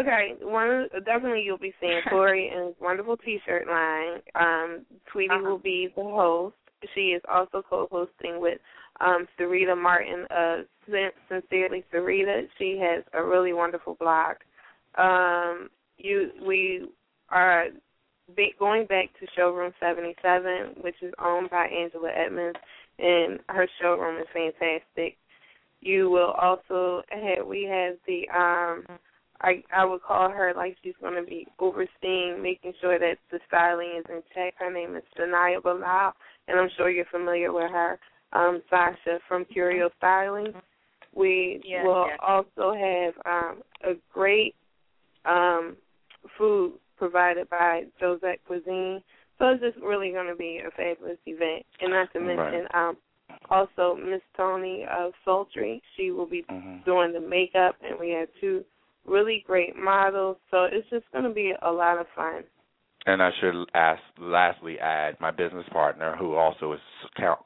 Okay, 0.00 0.34
one 0.42 0.88
definitely 1.04 1.42
you'll 1.44 1.58
be 1.58 1.74
seeing 1.80 2.00
Corey 2.08 2.50
and 2.54 2.68
his 2.68 2.76
wonderful 2.80 3.16
T-shirt 3.18 3.66
line. 3.66 4.20
Um, 4.34 4.86
Tweety 5.12 5.34
uh-huh. 5.34 5.50
will 5.50 5.58
be 5.58 5.88
the 5.94 6.02
host, 6.02 6.56
she 6.94 7.12
is 7.12 7.22
also 7.30 7.62
co-hosting 7.68 8.40
with 8.40 8.58
um 9.00 9.26
Sarita 9.38 9.80
Martin 9.80 10.26
of 10.30 10.66
Sincerely 11.28 11.84
Sarita. 11.92 12.42
She 12.58 12.78
has 12.80 13.04
a 13.14 13.22
really 13.22 13.52
wonderful 13.52 13.96
blog. 14.00 14.36
Um, 14.98 15.68
you 16.02 16.30
we 16.46 16.88
are 17.30 17.66
going 18.58 18.86
back 18.86 19.06
to 19.18 19.26
Showroom 19.36 19.72
77, 19.80 20.82
which 20.82 20.94
is 21.02 21.12
owned 21.22 21.50
by 21.50 21.66
Angela 21.66 22.10
Edmonds, 22.14 22.58
and 22.98 23.40
her 23.48 23.66
showroom 23.80 24.20
is 24.20 24.26
fantastic. 24.32 25.16
You 25.80 26.10
will 26.10 26.32
also 26.32 27.02
have 27.10 27.46
we 27.46 27.64
have 27.64 27.96
the 28.06 28.28
um 28.36 28.84
I 29.40 29.62
I 29.74 29.84
would 29.84 30.02
call 30.02 30.28
her 30.30 30.52
like 30.54 30.76
she's 30.82 30.94
going 31.00 31.14
to 31.14 31.28
be 31.28 31.46
overseeing, 31.58 32.42
making 32.42 32.74
sure 32.80 32.98
that 32.98 33.16
the 33.30 33.40
styling 33.48 33.98
is 33.98 34.04
in 34.08 34.22
check. 34.34 34.54
Her 34.58 34.72
name 34.72 34.96
is 34.96 35.02
Sanaya 35.18 35.62
Bilal, 35.62 36.12
and 36.48 36.60
I'm 36.60 36.68
sure 36.76 36.90
you're 36.90 37.06
familiar 37.06 37.52
with 37.52 37.70
her, 37.70 37.98
um, 38.32 38.62
Sasha 38.68 39.18
from 39.26 39.46
Curio 39.46 39.88
Styling. 39.96 40.52
We 41.14 41.60
yes, 41.64 41.82
will 41.84 42.06
yes. 42.08 42.18
also 42.22 42.74
have 42.74 43.14
um, 43.24 43.62
a 43.82 43.94
great 44.12 44.54
um, 45.24 45.76
food 46.36 46.72
provided 46.96 47.48
by 47.48 47.84
Josette 47.98 48.40
Cuisine. 48.46 49.02
So 49.38 49.48
it's 49.48 49.62
just 49.62 49.78
really 49.78 50.10
going 50.10 50.28
to 50.28 50.36
be 50.36 50.60
a 50.66 50.70
fabulous 50.72 51.18
event, 51.26 51.64
and 51.80 51.92
not 51.92 52.12
to 52.12 52.20
mention 52.20 52.66
Right. 52.74 52.88
um, 52.88 52.96
also 53.48 53.96
Miss 53.96 54.20
Tony 54.36 54.84
of 54.86 55.14
Sultry. 55.24 55.82
She 55.96 56.10
will 56.10 56.26
be 56.26 56.42
Mhm. 56.42 56.84
doing 56.84 57.12
the 57.12 57.20
makeup, 57.20 57.76
and 57.80 57.98
we 57.98 58.10
have 58.10 58.28
two 58.40 58.64
really 59.06 59.40
great 59.40 59.76
models. 59.76 60.36
So 60.50 60.64
it's 60.64 60.88
just 60.90 61.10
going 61.12 61.24
to 61.24 61.30
be 61.30 61.54
a 61.62 61.72
lot 61.72 61.98
of 61.98 62.06
fun. 62.08 62.44
And 63.06 63.22
I 63.22 63.30
should 63.40 63.54
ask, 63.74 64.02
lastly 64.18 64.78
add 64.78 65.18
my 65.20 65.30
business 65.30 65.64
partner, 65.72 66.16
who 66.18 66.34
also 66.34 66.74
is 66.74 66.80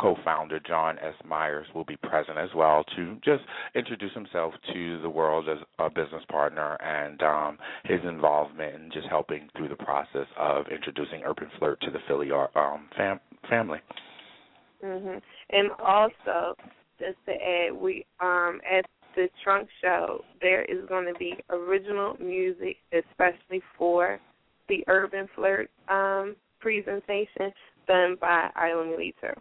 co-founder 0.01 0.61
John 0.67 0.99
S. 0.99 1.15
Myers, 1.25 1.67
will 1.75 1.85
be 1.85 1.97
present 1.97 2.39
as 2.39 2.49
well 2.57 2.85
to 2.97 3.17
just 3.25 3.45
introduce 3.75 4.13
himself 4.15 4.53
to 4.73 5.01
the 5.01 5.09
world 5.09 5.49
as 5.49 5.59
a 5.79 5.89
business 5.89 6.25
partner 6.29 6.75
and 6.83 7.23
um, 7.23 7.59
his 7.85 8.01
involvement 8.03 8.75
in 8.75 8.91
just 8.93 9.07
helping 9.09 9.49
through 9.57 9.69
the 9.69 9.77
process 9.77 10.27
of 10.37 10.67
introducing 10.69 11.23
Urban 11.25 11.49
Flirt 11.59 11.81
to 11.83 11.91
the 11.91 12.01
Philly 12.09 12.31
um, 12.33 12.89
fam- 12.97 13.21
family. 13.49 13.79
hmm 14.83 15.19
And 15.51 15.71
also, 15.79 16.57
just 16.99 17.19
to 17.27 17.33
add, 17.33 17.73
we 17.73 18.05
um 18.21 18.61
at 18.71 18.85
the 19.15 19.29
trunk 19.45 19.69
show 19.81 20.25
there 20.41 20.65
is 20.65 20.85
going 20.89 21.07
to 21.07 21.19
be 21.19 21.35
original 21.51 22.17
music, 22.21 22.77
especially 22.93 23.63
for 23.79 24.19
the 24.69 24.85
Urban 24.89 25.29
Flirt 25.35 25.71
um 25.89 26.37
presentation 26.61 27.53
done 27.87 28.17
by 28.21 28.49
Isla 28.57 28.85
Milito. 28.85 29.35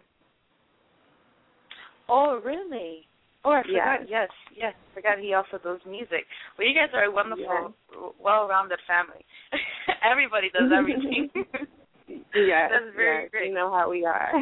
Oh, 2.08 2.40
really? 2.44 3.06
Oh, 3.44 3.52
I 3.52 3.62
forgot. 3.62 4.08
Yes. 4.08 4.08
Yes, 4.08 4.28
yes. 4.56 4.74
Forgot 4.94 5.18
he 5.18 5.34
also 5.34 5.58
does 5.62 5.80
music. 5.88 6.24
Well, 6.58 6.66
you 6.66 6.74
guys 6.74 6.88
are 6.94 7.04
a 7.04 7.10
wonderful, 7.10 7.74
well-rounded 8.20 8.78
family. 8.86 9.24
Everybody 10.10 10.50
does 10.50 10.70
everything. 10.76 11.28
yes, 12.34 12.70
That's 12.72 12.96
very 12.96 13.22
yes, 13.24 13.30
great. 13.30 13.48
You 13.48 13.54
know 13.54 13.70
how 13.70 13.90
we 13.90 14.04
are. 14.04 14.32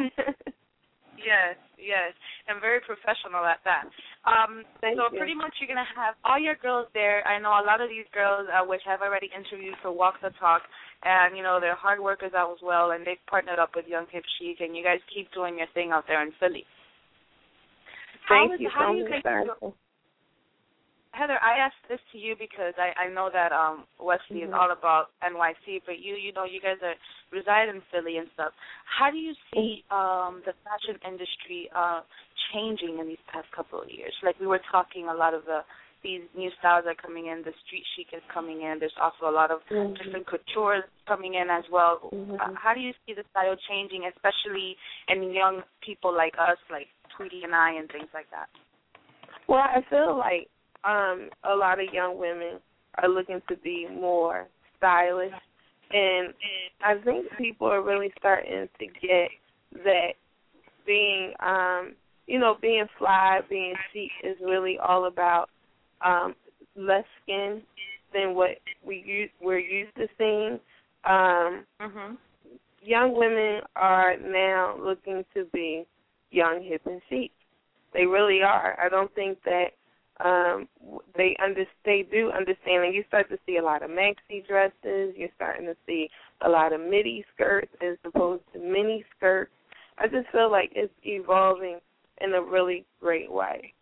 yes, 1.17 1.55
yes, 1.83 2.15
and 2.47 2.59
very 2.63 2.79
professional 2.79 3.43
at 3.43 3.59
that. 3.67 3.85
Um, 4.23 4.63
Thank 4.79 4.95
so 4.97 5.11
you. 5.11 5.19
pretty 5.19 5.35
much 5.35 5.51
you're 5.59 5.67
gonna 5.67 5.85
have 5.95 6.15
all 6.23 6.39
your 6.39 6.55
girls 6.55 6.87
there. 6.95 7.21
I 7.27 7.37
know 7.39 7.51
a 7.59 7.65
lot 7.67 7.81
of 7.83 7.89
these 7.91 8.07
girls, 8.15 8.47
uh, 8.47 8.63
which 8.65 8.81
I've 8.87 9.01
already 9.03 9.29
interviewed 9.35 9.75
for 9.83 9.91
Walk 9.91 10.15
the 10.23 10.31
Talk, 10.39 10.63
and 11.03 11.35
you 11.35 11.43
know 11.43 11.59
they're 11.59 11.75
hard 11.75 11.99
workers 11.99 12.31
out 12.33 12.51
as 12.55 12.61
well, 12.63 12.91
and 12.91 13.05
they've 13.05 13.21
partnered 13.27 13.59
up 13.59 13.75
with 13.75 13.85
Young 13.87 14.07
Hip 14.11 14.23
Chic, 14.39 14.61
and 14.61 14.75
you 14.75 14.83
guys 14.83 14.99
keep 15.13 15.27
doing 15.33 15.57
your 15.59 15.67
thing 15.75 15.91
out 15.91 16.07
there 16.07 16.21
in 16.23 16.31
Philly. 16.39 16.65
How 18.27 18.47
Thank 18.47 18.53
is- 18.55 18.61
you 18.61 18.69
how 18.69 18.93
so 18.95 18.99
much. 18.99 19.11
guys 19.11 19.21
go- 19.23 19.57
Darcy. 19.59 19.77
Heather, 21.13 21.37
I 21.45 21.61
asked 21.61 21.85
this 21.87 22.01
to 22.11 22.17
you 22.17 22.35
because 22.37 22.73
I 22.77 23.05
I 23.05 23.07
know 23.07 23.29
that 23.31 23.51
um 23.53 23.85
Wesley 23.99 24.41
is 24.41 24.49
Mhm. 24.49 24.57
all 24.57 24.71
about 24.71 25.11
NYC, 25.21 25.81
but 25.85 25.99
you 25.99 26.15
you 26.15 26.33
know 26.33 26.43
you 26.43 26.59
guys 26.59 26.81
are 26.81 26.95
reside 27.31 27.69
in 27.69 27.81
Philly 27.91 28.17
and 28.17 28.29
stuff. 28.33 28.51
How 28.85 29.11
do 29.11 29.17
you 29.17 29.35
see 29.53 29.85
um 29.91 30.41
the 30.45 30.53
fashion 30.65 30.99
industry 31.05 31.69
uh 31.73 32.01
changing 32.51 32.97
in 32.97 33.07
these 33.07 33.21
past 33.27 33.49
couple 33.51 33.79
of 33.81 33.89
years? 33.89 34.13
Like 34.23 34.39
we 34.39 34.47
were 34.47 34.61
talking, 34.71 35.07
a 35.07 35.13
lot 35.13 35.33
of 35.35 35.45
the 35.45 35.63
these 36.01 36.23
new 36.35 36.51
styles 36.59 36.85
are 36.85 36.95
coming 36.95 37.27
in. 37.27 37.43
The 37.43 37.53
street 37.63 37.85
chic 37.95 38.07
is 38.11 38.23
coming 38.27 38.63
in. 38.63 38.79
There's 38.79 38.97
also 38.99 39.29
a 39.29 39.31
lot 39.31 39.51
of 39.51 39.61
Mhm. 39.69 39.95
different 39.97 40.25
couture 40.27 40.89
coming 41.05 41.35
in 41.35 41.49
as 41.49 41.69
well. 41.69 42.09
Mhm. 42.11 42.41
Uh, 42.41 42.53
how 42.55 42.73
do 42.73 42.81
you 42.81 42.93
see 43.05 43.13
the 43.13 43.23
style 43.29 43.55
changing, 43.55 44.05
especially 44.07 44.77
in 45.07 45.31
young 45.31 45.63
people 45.79 46.11
like 46.11 46.37
us, 46.39 46.57
like 46.69 46.89
Tweety 47.09 47.43
and 47.43 47.55
I, 47.55 47.71
and 47.71 47.89
things 47.91 48.09
like 48.13 48.29
that? 48.31 48.49
Well, 49.47 49.61
I 49.61 49.81
feel 49.83 50.15
like 50.17 50.49
um 50.83 51.29
a 51.43 51.55
lot 51.55 51.79
of 51.79 51.93
young 51.93 52.17
women 52.17 52.59
are 53.01 53.09
looking 53.09 53.41
to 53.47 53.55
be 53.57 53.87
more 53.89 54.47
stylish 54.77 55.33
and 55.91 56.33
I 56.83 56.95
think 57.03 57.27
people 57.37 57.67
are 57.67 57.81
really 57.81 58.11
starting 58.19 58.67
to 58.79 58.85
get 58.85 59.29
that 59.83 60.13
being 60.85 61.33
um 61.39 61.93
you 62.25 62.39
know, 62.39 62.55
being 62.61 62.85
fly, 62.97 63.41
being 63.49 63.73
chic 63.91 64.09
is 64.23 64.37
really 64.41 64.77
all 64.79 65.05
about 65.05 65.49
um 66.05 66.35
less 66.75 67.05
skin 67.21 67.61
than 68.13 68.33
what 68.35 68.51
we 68.85 69.03
use 69.05 69.29
we're 69.41 69.59
used 69.59 69.95
to 69.95 70.07
seeing. 70.17 70.59
Um 71.05 71.65
Mhm. 71.79 72.17
young 72.81 73.15
women 73.15 73.61
are 73.75 74.17
now 74.17 74.75
looking 74.77 75.25
to 75.33 75.45
be 75.53 75.85
young, 76.31 76.61
hip, 76.63 76.85
and 76.85 77.01
chic. 77.09 77.31
They 77.93 78.05
really 78.05 78.41
are. 78.41 78.77
I 78.79 78.89
don't 78.89 79.13
think 79.13 79.41
that 79.43 79.73
um 80.23 80.67
they 81.17 81.35
under 81.43 81.65
they 81.85 82.05
do 82.09 82.31
understand 82.31 82.85
and 82.85 82.93
you 82.93 83.03
start 83.07 83.29
to 83.29 83.37
see 83.45 83.57
a 83.57 83.63
lot 83.63 83.83
of 83.83 83.89
maxi 83.89 84.45
dresses, 84.47 85.13
you're 85.15 85.29
starting 85.35 85.65
to 85.65 85.75
see 85.85 86.09
a 86.45 86.49
lot 86.49 86.73
of 86.73 86.79
midi 86.79 87.25
skirts 87.33 87.71
as 87.81 87.97
opposed 88.05 88.43
to 88.53 88.59
mini 88.59 89.03
skirts. 89.17 89.51
I 89.97 90.07
just 90.07 90.29
feel 90.31 90.51
like 90.51 90.71
it's 90.75 90.93
evolving 91.03 91.79
in 92.21 92.33
a 92.33 92.41
really 92.41 92.85
great 92.99 93.31
way. 93.31 93.73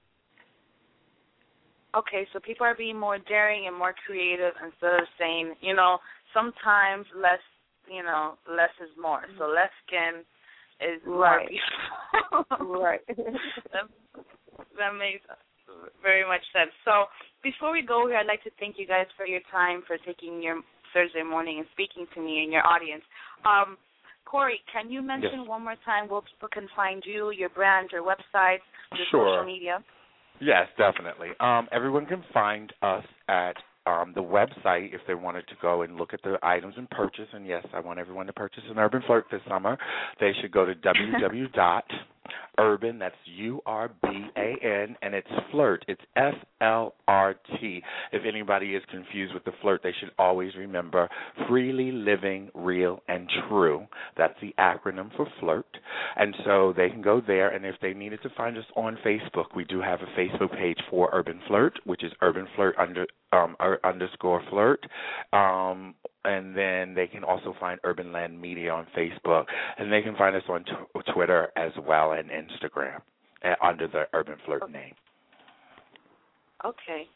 Okay, 1.96 2.26
so 2.32 2.40
people 2.40 2.66
are 2.66 2.76
being 2.76 2.98
more 2.98 3.20
daring 3.20 3.68
and 3.68 3.78
more 3.78 3.94
creative 4.06 4.54
instead 4.64 4.94
of 4.94 5.08
saying, 5.20 5.56
you 5.60 5.76
know, 5.76 5.98
sometimes 6.34 7.06
less, 7.16 7.44
you 7.92 8.02
know, 8.02 8.36
less 8.50 8.72
is 8.82 8.90
more. 9.00 9.24
So 9.38 9.46
less 9.48 9.70
skin 9.86 10.24
is 10.80 11.02
Right. 11.06 11.50
Right. 12.60 13.02
that, 13.08 13.88
that 14.78 14.94
makes 14.98 15.26
very 16.02 16.26
much 16.26 16.42
sense. 16.54 16.72
So 16.86 17.06
before 17.44 17.72
we 17.72 17.82
go 17.82 18.08
here, 18.08 18.18
I'd 18.18 18.28
like 18.28 18.44
to 18.44 18.52
thank 18.60 18.78
you 18.78 18.88
guys 18.88 19.08
for 19.18 19.26
your 19.26 19.42
time, 19.52 19.84
for 19.88 19.98
taking 20.06 20.42
your 20.42 20.62
Thursday 20.94 21.24
morning 21.24 21.60
and 21.60 21.68
speaking 21.72 22.06
to 22.16 22.22
me 22.22 22.44
and 22.44 22.52
your 22.52 22.66
audience. 22.66 23.04
Um, 23.46 23.78
Corey, 24.26 24.62
can 24.72 24.90
you 24.90 25.02
mention 25.02 25.40
Yes. 25.40 25.48
one 25.48 25.64
more 25.64 25.76
time 25.84 26.08
where 26.08 26.22
people 26.22 26.48
can 26.50 26.68
find 26.76 27.06
you, 27.06 27.32
your 27.32 27.50
brand, 27.50 27.92
your 27.92 28.04
website, 28.04 28.62
your 28.96 29.06
Sure. 29.08 29.28
social 29.28 29.46
media? 29.46 29.84
Yes, 30.40 30.68
definitely. 30.78 31.30
Um, 31.40 31.68
everyone 31.72 32.06
can 32.06 32.24
find 32.34 32.74
us 32.82 33.06
at 33.28 33.58
um, 33.86 34.14
the 34.14 34.24
website 34.24 34.94
if 34.94 35.02
they 35.08 35.16
wanted 35.16 35.48
to 35.48 35.56
go 35.62 35.82
and 35.82 35.98
look 35.98 36.14
at 36.14 36.22
the 36.24 36.38
items 36.44 36.76
and 36.78 36.90
purchase. 36.90 37.28
And 37.34 37.46
yes, 37.46 37.66
I 37.74 37.80
want 37.80 38.00
everyone 38.00 38.28
to 38.28 38.34
purchase 38.34 38.64
an 38.70 38.78
Urban 38.78 39.02
Flirt 39.06 39.26
this 39.32 39.42
summer. 39.48 39.78
They 40.20 40.34
should 40.40 40.52
go 40.52 40.66
to 40.66 40.74
www.urban. 42.62 43.00
That's 43.00 43.16
U 43.26 43.62
R 43.66 43.90
B 44.02 44.08
A 44.38 44.56
N, 44.64 44.96
and 45.02 45.14
it's 45.14 45.28
Flirt. 45.52 45.86
It's 45.88 46.02
F 46.16 46.34
L 46.62 46.94
R 47.08 47.36
T. 47.60 47.82
If 48.12 48.24
anybody 48.28 48.76
is 48.76 48.84
confused 48.92 49.34
with 49.34 49.44
the 49.44 49.52
flirt, 49.62 49.82
they 49.84 49.94
should 50.00 50.12
always 50.18 50.56
remember 50.56 51.10
freely 51.48 51.92
living, 51.92 52.50
real, 52.54 53.02
and 53.08 53.30
true. 53.48 53.88
That's 54.18 54.36
the 54.42 54.54
acronym 54.60 55.16
for 55.16 55.28
flirt. 55.40 55.66
And 56.16 56.36
so 56.46 56.74
they 56.76 56.90
can 56.90 57.02
go 57.02 57.22
there, 57.26 57.50
and 57.50 57.66
if 57.66 57.76
they 57.82 57.94
needed 57.94 58.20
to 58.24 58.30
find 58.36 58.58
us 58.58 58.66
on 58.76 58.98
Facebook, 59.06 59.56
we 59.56 59.66
do 59.66 59.82
have 59.82 60.00
a 60.02 60.20
Facebook 60.20 60.56
page 60.58 60.80
for 60.90 61.10
Urban 61.14 61.40
Flirt, 61.48 61.80
which 61.86 62.04
is 62.04 62.12
Urban 62.22 62.48
Flirt 62.56 62.76
under 62.78 63.06
um, 63.34 63.56
underscore 63.84 64.44
flirt. 64.50 64.86
Um, 65.32 65.96
and 66.24 66.56
then 66.56 66.94
they 66.94 67.08
can 67.08 67.24
also 67.24 67.56
find 67.60 67.80
Urban 67.84 68.12
Land 68.12 68.40
Media 68.40 68.72
on 68.72 68.86
Facebook, 68.98 69.46
and 69.78 69.92
they 69.92 70.02
can 70.02 70.16
find 70.16 70.36
us 70.36 70.44
on 70.50 70.64
t- 70.64 70.72
Twitter 71.14 71.52
as 71.56 71.72
well 71.88 72.14
and 72.14 72.30
Instagram 72.30 73.02
uh, 73.44 73.56
under 73.64 73.88
the 73.88 74.04
Urban 74.14 74.36
Flirt 74.46 74.70
name. 74.72 74.94
Okay. 76.64 77.08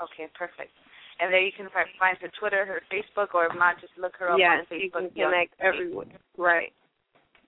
Okay, 0.01 0.27
perfect. 0.37 0.73
And 1.21 1.33
there 1.33 1.41
you 1.41 1.53
can 1.57 1.69
fi- 1.71 1.91
find 1.99 2.17
her 2.21 2.31
Twitter, 2.39 2.67
her 2.67 2.83
Facebook, 2.91 3.35
or 3.35 3.47
if 3.47 3.53
not, 3.57 3.81
just 3.81 3.93
look 3.99 4.15
her 4.19 4.31
up 4.31 4.39
Yes, 4.39 4.67
on 4.71 4.79
you 4.79 4.91
Facebook. 4.91 5.15
can 5.15 5.31
connect 5.31 5.55
everywhere. 5.61 6.07
Right. 6.37 6.73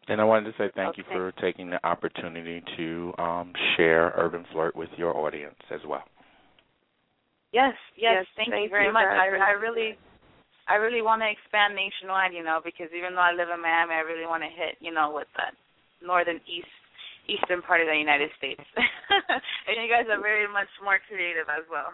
And 0.09 0.20
I 0.20 0.24
wanted 0.24 0.52
to 0.52 0.59
say 0.59 0.70
thank 0.74 0.94
okay. 0.94 1.02
you 1.02 1.05
for 1.11 1.33
taking 1.42 1.70
the 1.70 1.85
opportunity 1.85 2.62
to 2.76 3.12
um, 3.18 3.52
share 3.76 4.14
Urban 4.16 4.46
Flirt 4.52 4.76
with 4.76 4.90
your 4.96 5.16
audience 5.16 5.59
as 5.74 5.81
well. 5.87 6.05
Yes, 7.52 7.74
yes, 7.98 8.22
yes 8.22 8.26
thank, 8.37 8.50
thank, 8.50 8.64
you 8.64 8.70
very 8.70 8.87
you 8.87 8.92
much. 8.92 9.07
I, 9.07 9.35
I 9.35 9.59
really, 9.59 9.98
I 10.68 10.79
really 10.79 11.02
want 11.02 11.22
to 11.22 11.31
expand 11.31 11.74
nationwide, 11.74 12.35
you 12.35 12.44
know, 12.46 12.62
because 12.62 12.87
even 12.94 13.18
though 13.18 13.26
I 13.26 13.35
live 13.35 13.50
in 13.50 13.59
Miami, 13.59 13.98
I 13.98 14.07
really 14.07 14.31
want 14.31 14.46
to 14.46 14.50
hit, 14.50 14.79
you 14.79 14.94
know, 14.94 15.11
with 15.11 15.26
the 15.35 15.50
northern 16.07 16.38
east, 16.46 16.70
eastern 17.26 17.62
part 17.62 17.83
of 17.83 17.90
the 17.90 17.98
United 17.98 18.31
States. 18.38 18.62
and 19.66 19.74
you 19.74 19.90
guys 19.90 20.07
are 20.07 20.22
very 20.22 20.46
much 20.46 20.70
more 20.83 21.02
creative 21.11 21.50
as 21.50 21.66
well. 21.66 21.90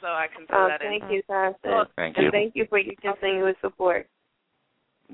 So 0.00 0.08
I 0.08 0.26
can 0.34 0.46
throw 0.46 0.66
oh, 0.66 0.68
that 0.68 0.80
thank 0.80 1.02
in. 1.04 1.10
You, 1.10 1.22
Well, 1.28 1.86
thank 1.96 2.16
you. 2.16 2.24
And 2.24 2.32
thank 2.32 2.52
you 2.54 2.66
for 2.68 2.78
your 2.78 2.94
continuous 3.00 3.56
support. 3.60 4.08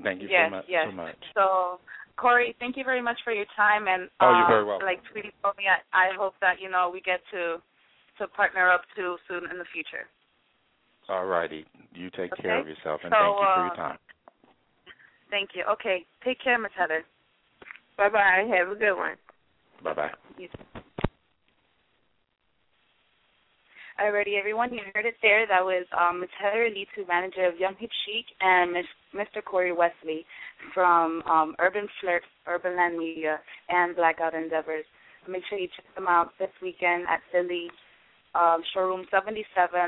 Thank 0.01 0.21
you 0.21 0.27
yes, 0.29 0.47
so 0.47 0.55
much. 0.55 0.65
Yes. 0.67 0.85
So 0.89 0.95
much. 0.95 1.15
So 1.35 1.79
Corey, 2.17 2.55
thank 2.59 2.77
you 2.77 2.83
very 2.83 3.01
much 3.01 3.17
for 3.23 3.33
your 3.33 3.45
time 3.55 3.87
and 3.87 4.09
oh, 4.21 4.37
you're 4.37 4.47
very 4.47 4.65
welcome. 4.65 4.85
like 4.85 5.01
Tweety 5.11 5.31
told 5.41 5.57
me 5.57 5.65
I, 5.65 6.11
I 6.11 6.15
hope 6.17 6.33
that, 6.41 6.61
you 6.61 6.69
know, 6.69 6.89
we 6.91 7.01
get 7.01 7.21
to 7.31 7.57
to 8.19 8.27
partner 8.27 8.69
up 8.69 8.81
too 8.95 9.17
soon 9.27 9.49
in 9.49 9.57
the 9.57 9.65
future. 9.73 10.05
All 11.09 11.25
righty. 11.25 11.65
You 11.93 12.09
take 12.11 12.31
okay. 12.33 12.43
care 12.43 12.59
of 12.59 12.67
yourself 12.67 13.01
and 13.03 13.11
so, 13.11 13.17
thank 13.17 13.39
you 13.39 13.47
for 13.55 13.63
your 13.65 13.73
uh, 13.73 13.75
time. 13.75 13.97
Thank 15.29 15.49
you. 15.55 15.63
Okay. 15.71 16.05
Take 16.23 16.41
care, 16.43 16.59
Miss 16.59 16.71
Heather. 16.77 17.03
Bye 17.97 18.09
bye. 18.09 18.47
Have 18.57 18.69
a 18.69 18.75
good 18.75 18.95
one. 18.95 19.15
Bye 19.83 19.93
bye. 19.93 20.81
Alrighty, 24.01 24.39
everyone, 24.39 24.73
you 24.73 24.79
heard 24.95 25.05
it 25.05 25.13
there. 25.21 25.45
That 25.45 25.63
was 25.63 25.85
um, 25.93 26.21
Ms. 26.21 26.29
Heather 26.41 26.67
Elitou, 26.67 27.07
manager 27.07 27.45
of 27.45 27.59
Young 27.59 27.75
Hip 27.79 27.91
Chic, 28.05 28.25
and 28.41 28.73
Ms. 28.73 28.85
Mr. 29.13 29.43
Corey 29.45 29.71
Wesley 29.71 30.25
from 30.73 31.21
um, 31.29 31.55
Urban 31.59 31.87
Flirt, 32.01 32.23
Urban 32.47 32.75
Land 32.75 32.97
Media, 32.97 33.37
and 33.69 33.95
Blackout 33.95 34.33
Endeavors. 34.33 34.83
Make 35.29 35.43
sure 35.47 35.59
you 35.59 35.67
check 35.75 35.85
them 35.93 36.07
out 36.07 36.31
this 36.39 36.49
weekend 36.59 37.05
at 37.07 37.21
Philly 37.31 37.69
um, 38.33 38.63
Showroom 38.73 39.05
77, 39.11 39.45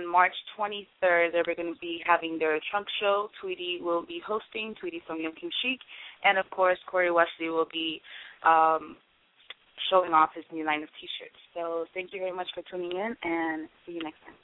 March 0.08 0.36
23rd. 0.56 1.32
They're 1.32 1.56
going 1.56 1.74
to 1.74 1.80
be 1.82 2.04
having 2.06 2.38
their 2.38 2.60
trunk 2.70 2.86
show. 3.02 3.30
Tweety 3.42 3.80
will 3.82 4.06
be 4.06 4.22
hosting, 4.26 4.76
Tweety 4.80 5.02
from 5.08 5.20
Young 5.20 5.34
Hip 5.42 5.52
Chic, 5.64 5.80
and 6.24 6.38
of 6.38 6.48
course, 6.52 6.78
Corey 6.86 7.10
Wesley 7.10 7.50
will 7.50 7.68
be 7.74 8.02
um, 8.46 8.98
showing 9.90 10.14
off 10.14 10.30
his 10.36 10.46
new 10.52 10.66
line 10.66 10.84
of 10.84 10.90
T-shirts. 11.00 11.40
So 11.54 11.86
thank 11.94 12.14
you 12.14 12.20
very 12.20 12.32
much 12.32 12.48
for 12.54 12.64
tuning 12.70 12.92
in, 12.92 13.16
and 13.24 13.68
see 13.86 13.94
you 13.94 14.04
next 14.04 14.22
time. 14.22 14.36